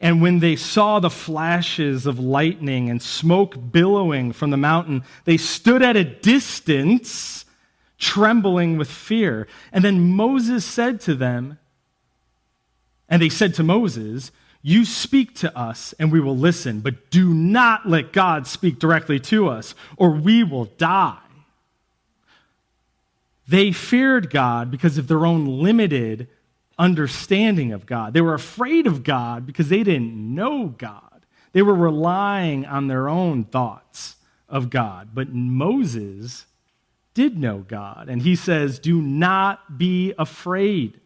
and 0.00 0.20
when 0.20 0.40
they 0.40 0.56
saw 0.56 1.00
the 1.00 1.10
flashes 1.10 2.06
of 2.06 2.18
lightning 2.18 2.90
and 2.90 3.00
smoke 3.00 3.56
billowing 3.72 4.32
from 4.32 4.50
the 4.50 4.56
mountain, 4.56 5.04
they 5.24 5.36
stood 5.36 5.82
at 5.82 5.96
a 5.96 6.04
distance, 6.04 7.44
trembling 7.98 8.76
with 8.76 8.90
fear. 8.90 9.46
And 9.72 9.82
then 9.82 10.00
Moses 10.00 10.64
said 10.64 11.00
to 11.02 11.14
them, 11.14 11.58
and 13.08 13.22
they 13.22 13.28
said 13.28 13.54
to 13.54 13.62
Moses, 13.62 14.32
You 14.62 14.84
speak 14.84 15.34
to 15.36 15.56
us, 15.56 15.94
and 15.98 16.12
we 16.12 16.20
will 16.20 16.36
listen, 16.36 16.80
but 16.80 17.10
do 17.10 17.32
not 17.32 17.88
let 17.88 18.12
God 18.12 18.46
speak 18.46 18.78
directly 18.78 19.20
to 19.20 19.48
us, 19.48 19.74
or 19.96 20.10
we 20.10 20.42
will 20.42 20.64
die. 20.64 21.18
They 23.48 23.72
feared 23.72 24.30
God 24.30 24.70
because 24.70 24.98
of 24.98 25.08
their 25.08 25.24
own 25.24 25.62
limited 25.62 26.28
understanding 26.78 27.72
of 27.72 27.86
God. 27.86 28.12
They 28.12 28.20
were 28.20 28.34
afraid 28.34 28.86
of 28.86 29.04
God 29.04 29.46
because 29.46 29.68
they 29.68 29.82
didn't 29.82 30.12
know 30.12 30.66
God. 30.66 31.02
They 31.52 31.62
were 31.62 31.74
relying 31.74 32.66
on 32.66 32.86
their 32.86 33.08
own 33.08 33.44
thoughts 33.44 34.16
of 34.48 34.68
God. 34.68 35.10
But 35.14 35.32
Moses 35.32 36.46
did 37.14 37.38
know 37.38 37.64
God. 37.66 38.08
And 38.08 38.20
he 38.20 38.36
says, 38.36 38.78
Do 38.78 39.00
not 39.00 39.78
be 39.78 40.12
afraid. 40.18 41.00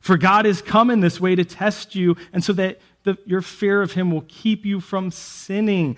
For 0.00 0.16
God 0.16 0.46
is 0.46 0.62
come 0.62 0.90
in 0.90 1.00
this 1.00 1.20
way 1.20 1.34
to 1.34 1.44
test 1.44 1.94
you, 1.94 2.16
and 2.32 2.42
so 2.42 2.52
that 2.54 2.80
the, 3.02 3.18
your 3.26 3.42
fear 3.42 3.82
of 3.82 3.92
him 3.92 4.10
will 4.10 4.24
keep 4.28 4.64
you 4.64 4.80
from 4.80 5.10
sinning. 5.10 5.96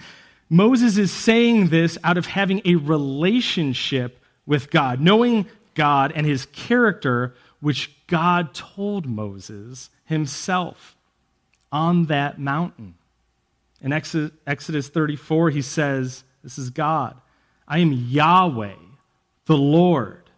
Moses 0.49 0.97
is 0.97 1.13
saying 1.13 1.69
this 1.69 1.97
out 2.03 2.19
of 2.19 2.27
having 2.27 2.61
a 2.65 2.75
relationship 2.75 4.20
with 4.51 4.69
God, 4.69 5.01
knowing 5.01 5.47
God 5.77 6.11
and 6.13 6.27
his 6.27 6.45
character, 6.47 7.35
which 7.61 7.95
God 8.09 8.53
told 8.53 9.07
Moses 9.07 9.91
himself 10.07 10.97
on 11.71 12.07
that 12.07 12.41
mountain. 12.41 12.97
In 13.81 13.93
Exodus 13.93 14.89
34, 14.89 15.51
he 15.51 15.63
says, 15.63 16.25
This 16.43 16.59
is 16.59 16.71
God. 16.71 17.17
I 17.69 17.79
am 17.79 17.93
Yahweh, 17.93 18.75
the 19.47 19.57
Lord, 19.57 20.29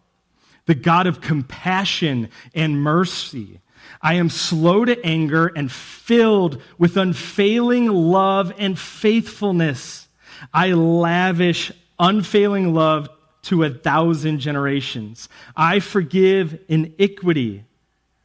the 0.67 0.75
God 0.75 1.07
of 1.07 1.19
compassion 1.19 2.29
and 2.53 2.79
mercy. 2.79 3.61
I 3.99 4.13
am 4.13 4.29
slow 4.29 4.85
to 4.85 5.03
anger 5.03 5.47
and 5.47 5.71
filled 5.71 6.61
with 6.77 6.97
unfailing 6.97 7.87
love 7.87 8.53
and 8.59 8.77
faithfulness. 8.77 10.07
I 10.53 10.73
lavish 10.73 11.71
unfailing 11.97 12.75
love 12.75 13.09
to 13.43 13.63
a 13.63 13.69
thousand 13.69 14.39
generations. 14.39 15.29
I 15.55 15.79
forgive 15.79 16.59
iniquity, 16.67 17.65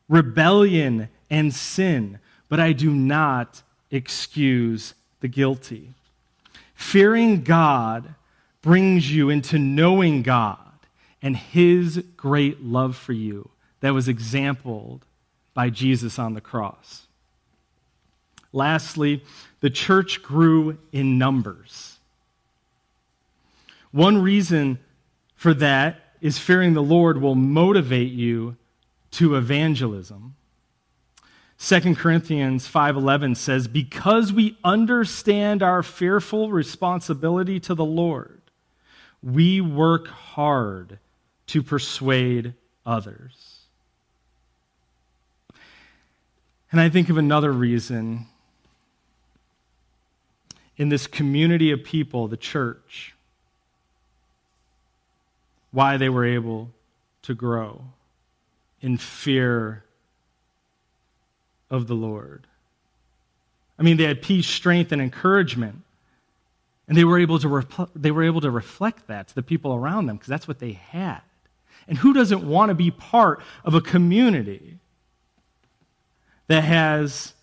rebellion, 0.08 1.08
and 1.30 1.52
sin, 1.54 2.18
but 2.48 2.60
I 2.60 2.72
do 2.72 2.90
not 2.90 3.62
excuse 3.90 4.94
the 5.20 5.28
guilty. 5.28 5.92
Fearing 6.74 7.42
God 7.42 8.14
brings 8.62 9.12
you 9.12 9.30
into 9.30 9.58
knowing 9.58 10.22
God 10.22 10.58
and 11.20 11.36
his 11.36 12.02
great 12.16 12.62
love 12.62 12.96
for 12.96 13.12
you 13.12 13.50
that 13.80 13.94
was 13.94 14.08
exampled 14.08 15.04
by 15.54 15.70
Jesus 15.70 16.18
on 16.18 16.34
the 16.34 16.40
cross. 16.40 17.06
Lastly, 18.52 19.22
the 19.60 19.70
church 19.70 20.22
grew 20.22 20.78
in 20.92 21.18
numbers. 21.18 21.98
One 23.90 24.22
reason 24.22 24.78
for 25.38 25.54
that 25.54 26.00
is 26.20 26.36
fearing 26.36 26.74
the 26.74 26.82
Lord 26.82 27.22
will 27.22 27.36
motivate 27.36 28.10
you 28.10 28.56
to 29.12 29.36
evangelism. 29.36 30.34
2 31.58 31.96
Corinthians 31.96 32.66
5:11 32.66 33.36
says, 33.36 33.68
"Because 33.68 34.32
we 34.32 34.58
understand 34.64 35.62
our 35.62 35.84
fearful 35.84 36.50
responsibility 36.50 37.60
to 37.60 37.74
the 37.76 37.84
Lord, 37.84 38.40
we 39.22 39.60
work 39.60 40.08
hard 40.08 40.98
to 41.46 41.62
persuade 41.62 42.54
others." 42.84 43.60
And 46.72 46.80
I 46.80 46.88
think 46.88 47.08
of 47.10 47.16
another 47.16 47.52
reason 47.52 48.26
in 50.76 50.88
this 50.88 51.06
community 51.06 51.70
of 51.70 51.84
people, 51.84 52.26
the 52.26 52.36
church, 52.36 53.14
why 55.70 55.96
they 55.96 56.08
were 56.08 56.24
able 56.24 56.70
to 57.22 57.34
grow 57.34 57.82
in 58.80 58.96
fear 58.96 59.84
of 61.70 61.86
the 61.86 61.94
Lord. 61.94 62.46
I 63.78 63.82
mean, 63.82 63.96
they 63.96 64.04
had 64.04 64.22
peace, 64.22 64.46
strength, 64.46 64.92
and 64.92 65.00
encouragement. 65.00 65.82
And 66.88 66.96
they 66.96 67.04
were 67.04 67.18
able 67.18 67.38
to, 67.38 67.48
rep- 67.48 67.90
they 67.94 68.10
were 68.10 68.24
able 68.24 68.40
to 68.40 68.50
reflect 68.50 69.08
that 69.08 69.28
to 69.28 69.34
the 69.34 69.42
people 69.42 69.74
around 69.74 70.06
them 70.06 70.16
because 70.16 70.28
that's 70.28 70.48
what 70.48 70.58
they 70.58 70.72
had. 70.72 71.20
And 71.86 71.98
who 71.98 72.12
doesn't 72.12 72.46
want 72.46 72.70
to 72.70 72.74
be 72.74 72.90
part 72.90 73.42
of 73.64 73.74
a 73.74 73.80
community 73.80 74.78
that 76.46 76.62
has 76.62 77.34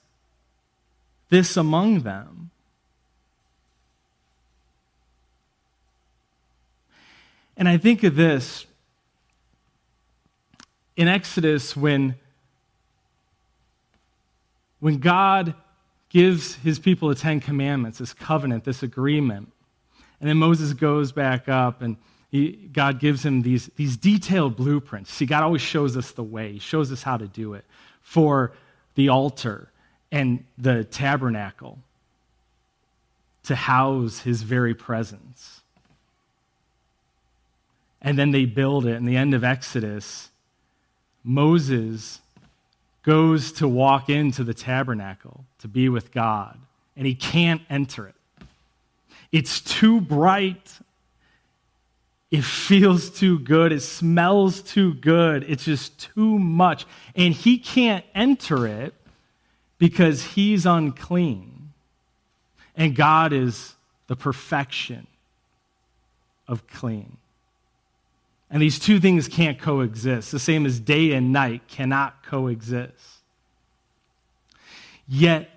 this 1.30 1.58
among 1.58 2.02
them? 2.02 2.50
And 7.58 7.70
I 7.70 7.78
think 7.78 8.04
of 8.04 8.16
this 8.16 8.66
in 10.96 11.08
Exodus 11.08 11.76
when 11.76 12.16
when 14.80 14.98
God 14.98 15.56
gives 16.10 16.56
his 16.56 16.78
people 16.78 17.10
the 17.10 17.16
Ten 17.16 17.40
Commandments, 17.40 17.98
this 17.98 18.14
covenant, 18.14 18.66
this 18.66 18.84
agreement, 18.84 19.52
and 20.20 20.30
then 20.30 20.38
Moses 20.38 20.74
goes 20.74 21.12
back 21.12 21.50
up 21.50 21.82
and 21.82 21.98
he, 22.30 22.52
God 22.74 23.00
gives 23.00 23.26
him 23.26 23.42
these, 23.42 23.70
these 23.78 23.98
detailed 23.98 24.56
blueprints. 24.56 25.12
See, 25.12 25.26
God 25.26 25.44
always 25.44 25.62
shows 25.62 25.96
us 25.96 26.12
the 26.12 26.24
way, 26.24 26.54
He 26.54 26.60
shows 26.60 26.92
us 26.92 27.02
how 27.02 27.18
to 27.18 27.28
do 27.28 27.54
it 27.54 27.66
for 28.02 28.52
the 28.96 29.10
altar 29.10 29.72
and 30.12 30.44
the 30.58 30.84
tabernacle 30.84 31.80
to 33.44 33.56
house 33.56 34.20
His 34.20 34.42
very 34.42 34.74
presence. 34.74 35.55
And 38.06 38.18
then 38.20 38.30
they 38.30 38.46
build 38.46 38.86
it. 38.86 38.96
In 38.96 39.06
the 39.06 39.18
end 39.18 39.34
of 39.34 39.44
Exodus, 39.44 40.30
Moses 41.24 42.22
goes 43.02 43.52
to 43.54 43.68
walk 43.68 44.10
into 44.10 44.44
the 44.44 44.54
tabernacle 44.54 45.44
to 45.60 45.68
be 45.68 45.90
with 45.90 46.12
God, 46.12 46.58
and 46.96 47.08
he 47.08 47.16
can't 47.16 47.62
enter 47.68 48.08
it. 48.08 48.16
It's 49.32 49.60
too 49.60 50.00
bright. 50.00 50.80
It 52.30 52.44
feels 52.44 53.10
too 53.10 53.40
good. 53.40 53.72
It 53.72 53.82
smells 53.82 54.62
too 54.62 54.94
good. 54.94 55.44
It's 55.44 55.66
just 55.66 55.98
too 56.00 56.38
much. 56.40 56.86
And 57.16 57.34
he 57.34 57.58
can't 57.58 58.06
enter 58.14 58.68
it 58.68 58.94
because 59.78 60.24
he's 60.24 60.66
unclean. 60.66 61.72
And 62.78 62.96
God 62.96 63.34
is 63.34 63.74
the 64.08 64.16
perfection 64.16 65.08
of 66.48 66.68
clean. 66.68 67.18
And 68.56 68.62
these 68.62 68.80
two 68.80 69.02
things 69.02 69.28
can't 69.28 69.60
coexist, 69.60 70.32
the 70.32 70.40
same 70.40 70.66
as 70.66 70.80
day 70.80 71.12
and 71.12 71.34
night 71.34 71.68
cannot 71.68 72.24
coexist. 72.24 73.18
Yet, 75.10 75.50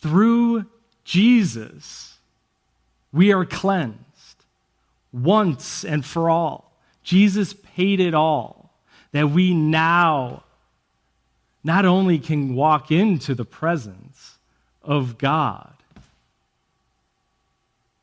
through 0.00 0.64
Jesus, 1.04 2.16
we 3.12 3.30
are 3.30 3.44
cleansed 3.44 3.98
once 5.12 5.84
and 5.84 6.02
for 6.02 6.30
all. 6.30 6.72
Jesus 7.02 7.52
paid 7.52 8.00
it 8.00 8.14
all, 8.14 8.72
that 9.12 9.28
we 9.28 9.52
now 9.52 10.44
not 11.62 11.84
only 11.84 12.18
can 12.18 12.54
walk 12.54 12.90
into 12.90 13.34
the 13.34 13.44
presence 13.44 14.38
of 14.82 15.18
God, 15.18 15.74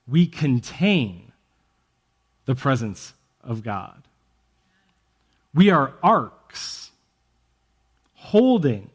we 0.08 0.28
contain 0.28 1.32
the 2.46 2.54
presence 2.54 3.14
of 3.46 3.64
God. 3.64 4.02
We 5.54 5.70
are 5.70 5.94
arks, 6.04 6.92
holding 8.16 8.90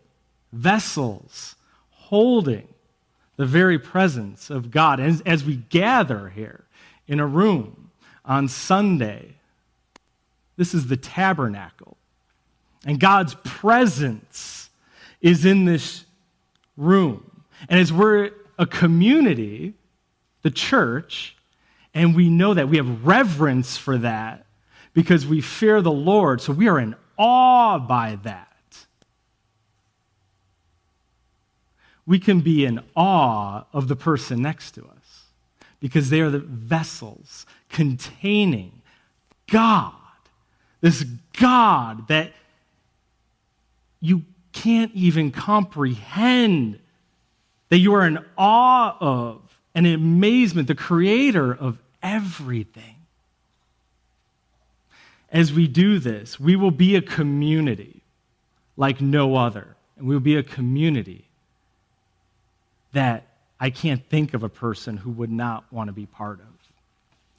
vessels, 0.53 1.57
holding 1.91 2.69
the 3.37 3.47
very 3.47 3.79
presence 3.79 4.51
of 4.51 4.71
God. 4.71 5.01
As, 5.01 5.23
as 5.23 5.45
we 5.45 5.57
gather 5.57 6.29
here 6.29 6.65
in 7.09 7.21
a 7.21 7.27
room 7.27 7.91
on 8.25 8.49
Sunday, 8.49 9.35
this 10.57 10.75
is 10.75 10.89
the 10.89 10.97
tabernacle. 10.97 11.97
And 12.85 13.01
God's 13.01 13.35
presence 13.45 14.69
is 15.23 15.45
in 15.45 15.65
this 15.65 16.05
room. 16.77 17.45
And 17.69 17.81
as 17.81 17.93
we're 17.93 18.33
a 18.59 18.67
community, 18.67 19.75
the 20.43 20.51
church, 20.51 21.37
and 21.95 22.15
we 22.15 22.29
know 22.29 22.55
that. 22.55 22.69
We 22.69 22.77
have 22.77 23.07
reverence 23.07 23.77
for 23.77 23.99
that 23.99 24.47
because 24.95 25.27
we 25.27 25.41
fear 25.41 25.81
the 25.83 25.91
Lord. 25.91 26.41
So 26.41 26.53
we 26.53 26.69
are 26.69 26.79
in 26.79 26.95
awe 27.19 27.79
by 27.79 28.19
that. 28.23 28.47
We 32.07 32.19
can 32.19 32.41
be 32.41 32.65
in 32.65 32.81
awe 32.97 33.65
of 33.73 33.89
the 33.89 33.97
person 33.97 34.43
next 34.43 34.73
to 34.73 34.83
us 34.83 35.25
because 35.81 36.11
they 36.11 36.21
are 36.21 36.31
the 36.31 36.39
vessels 36.39 37.47
containing 37.69 38.83
God. 39.49 39.95
This 40.81 41.05
God 41.39 42.09
that 42.09 42.33
you 44.01 44.25
can't 44.53 44.93
even 44.95 45.31
comprehend, 45.31 46.79
that 47.69 47.79
you 47.79 47.95
are 47.95 48.07
in 48.07 48.19
awe 48.37 48.97
of 48.99 49.50
and 49.75 49.87
amazement, 49.87 50.69
the 50.69 50.75
creator 50.75 51.53
of 51.53 51.79
everything. 52.03 52.97
As 55.31 55.53
we 55.53 55.69
do 55.69 55.99
this, 55.99 56.41
we 56.41 56.57
will 56.57 56.73
be 56.73 56.97
a 56.97 57.03
community 57.03 58.03
like 58.77 59.01
no 59.01 59.37
other. 59.37 59.77
And 59.97 60.09
we 60.09 60.15
will 60.15 60.21
be 60.21 60.37
a 60.37 60.43
community 60.43 61.25
that 62.93 63.27
I 63.61 63.71
can't 63.71 64.05
think 64.09 64.35
of 64.35 64.43
a 64.43 64.49
person 64.49 64.97
who 64.97 65.11
would 65.11 65.31
not 65.31 65.71
want 65.73 65.89
to 65.89 65.93
be 65.93 66.07
part 66.07 66.41
of. 66.41 66.47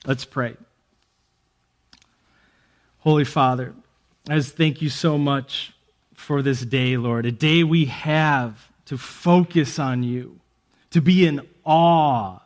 Let's 0.06 0.24
pray. 0.24 0.56
Holy 3.00 3.26
Father, 3.26 3.74
I 4.30 4.36
just 4.36 4.56
thank 4.56 4.82
you 4.82 4.89
so 4.89 5.17
much 5.17 5.74
for 6.13 6.44
this 6.44 6.62
day, 6.62 6.98
Lord, 6.98 7.26
a 7.26 7.32
day 7.32 7.63
we 7.63 7.86
have 7.86 8.72
to 8.86 8.98
focus 8.98 9.80
on 9.80 10.04
you, 10.04 10.39
to 10.91 11.02
be 11.02 11.26
in 11.26 11.48
awe 11.65 12.39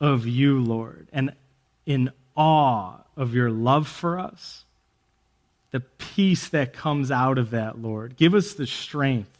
of 0.00 0.26
you, 0.26 0.60
Lord, 0.60 1.08
and 1.12 1.32
in 1.86 2.10
awe 2.36 2.96
of 3.16 3.34
your 3.34 3.50
love 3.50 3.88
for 3.88 4.18
us, 4.18 4.64
the 5.70 5.80
peace 5.80 6.48
that 6.48 6.72
comes 6.72 7.10
out 7.10 7.38
of 7.38 7.50
that, 7.50 7.80
Lord. 7.80 8.16
Give 8.16 8.34
us 8.34 8.54
the 8.54 8.66
strength 8.66 9.30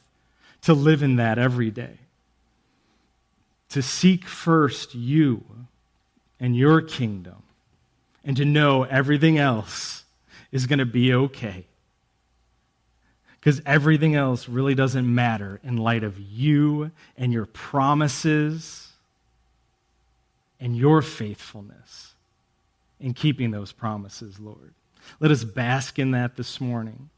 to 0.63 0.75
live 0.75 1.03
in 1.03 1.17
that 1.17 1.39
every 1.39 1.71
day, 1.71 1.99
to 3.71 3.83
seek 3.83 4.25
first 4.25 4.95
you 4.95 5.45
and 6.39 6.57
your 6.57 6.81
kingdom, 6.81 7.43
and 8.25 8.37
to 8.37 8.45
know 8.45 8.85
everything 8.85 9.39
else 9.39 10.05
is 10.53 10.67
going 10.67 10.79
to 10.79 10.87
be 10.87 11.13
okay. 11.13 11.67
Because 13.41 13.61
everything 13.67 14.15
else 14.15 14.49
really 14.49 14.77
doesn't 14.77 15.13
matter 15.13 15.61
in 15.65 15.77
light 15.77 16.05
of 16.05 16.19
you 16.21 16.93
and 17.17 17.33
your 17.33 17.47
promises 17.47 18.92
and 20.63 20.77
your 20.77 21.03
faithfulness 21.03 22.15
in 23.01 23.13
keeping 23.15 23.51
those 23.51 23.73
promises, 23.73 24.39
Lord. 24.39 24.73
Let 25.19 25.33
us 25.33 25.43
bask 25.43 25.99
in 25.99 26.13
that 26.13 26.37
this 26.37 26.61
morning. 26.61 27.11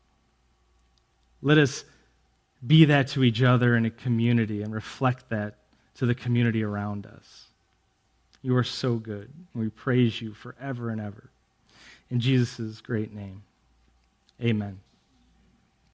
Let 1.42 1.59
us 1.59 1.84
be 2.66 2.86
that 2.86 3.09
to 3.09 3.22
each 3.22 3.42
other 3.42 3.76
in 3.76 3.84
a 3.84 3.90
community 3.90 4.62
and 4.62 4.72
reflect 4.72 5.28
that 5.28 5.59
to 5.97 6.07
the 6.07 6.14
community 6.14 6.64
around 6.64 7.05
us. 7.05 7.49
You 8.40 8.57
are 8.57 8.64
so 8.64 8.95
good. 8.95 9.30
We 9.55 9.68
praise 9.68 10.22
you 10.22 10.32
forever 10.32 10.88
and 10.88 10.99
ever. 10.99 11.28
In 12.11 12.20
Jesus' 12.20 12.80
great 12.80 13.12
name, 13.12 13.42
amen. 14.42 14.80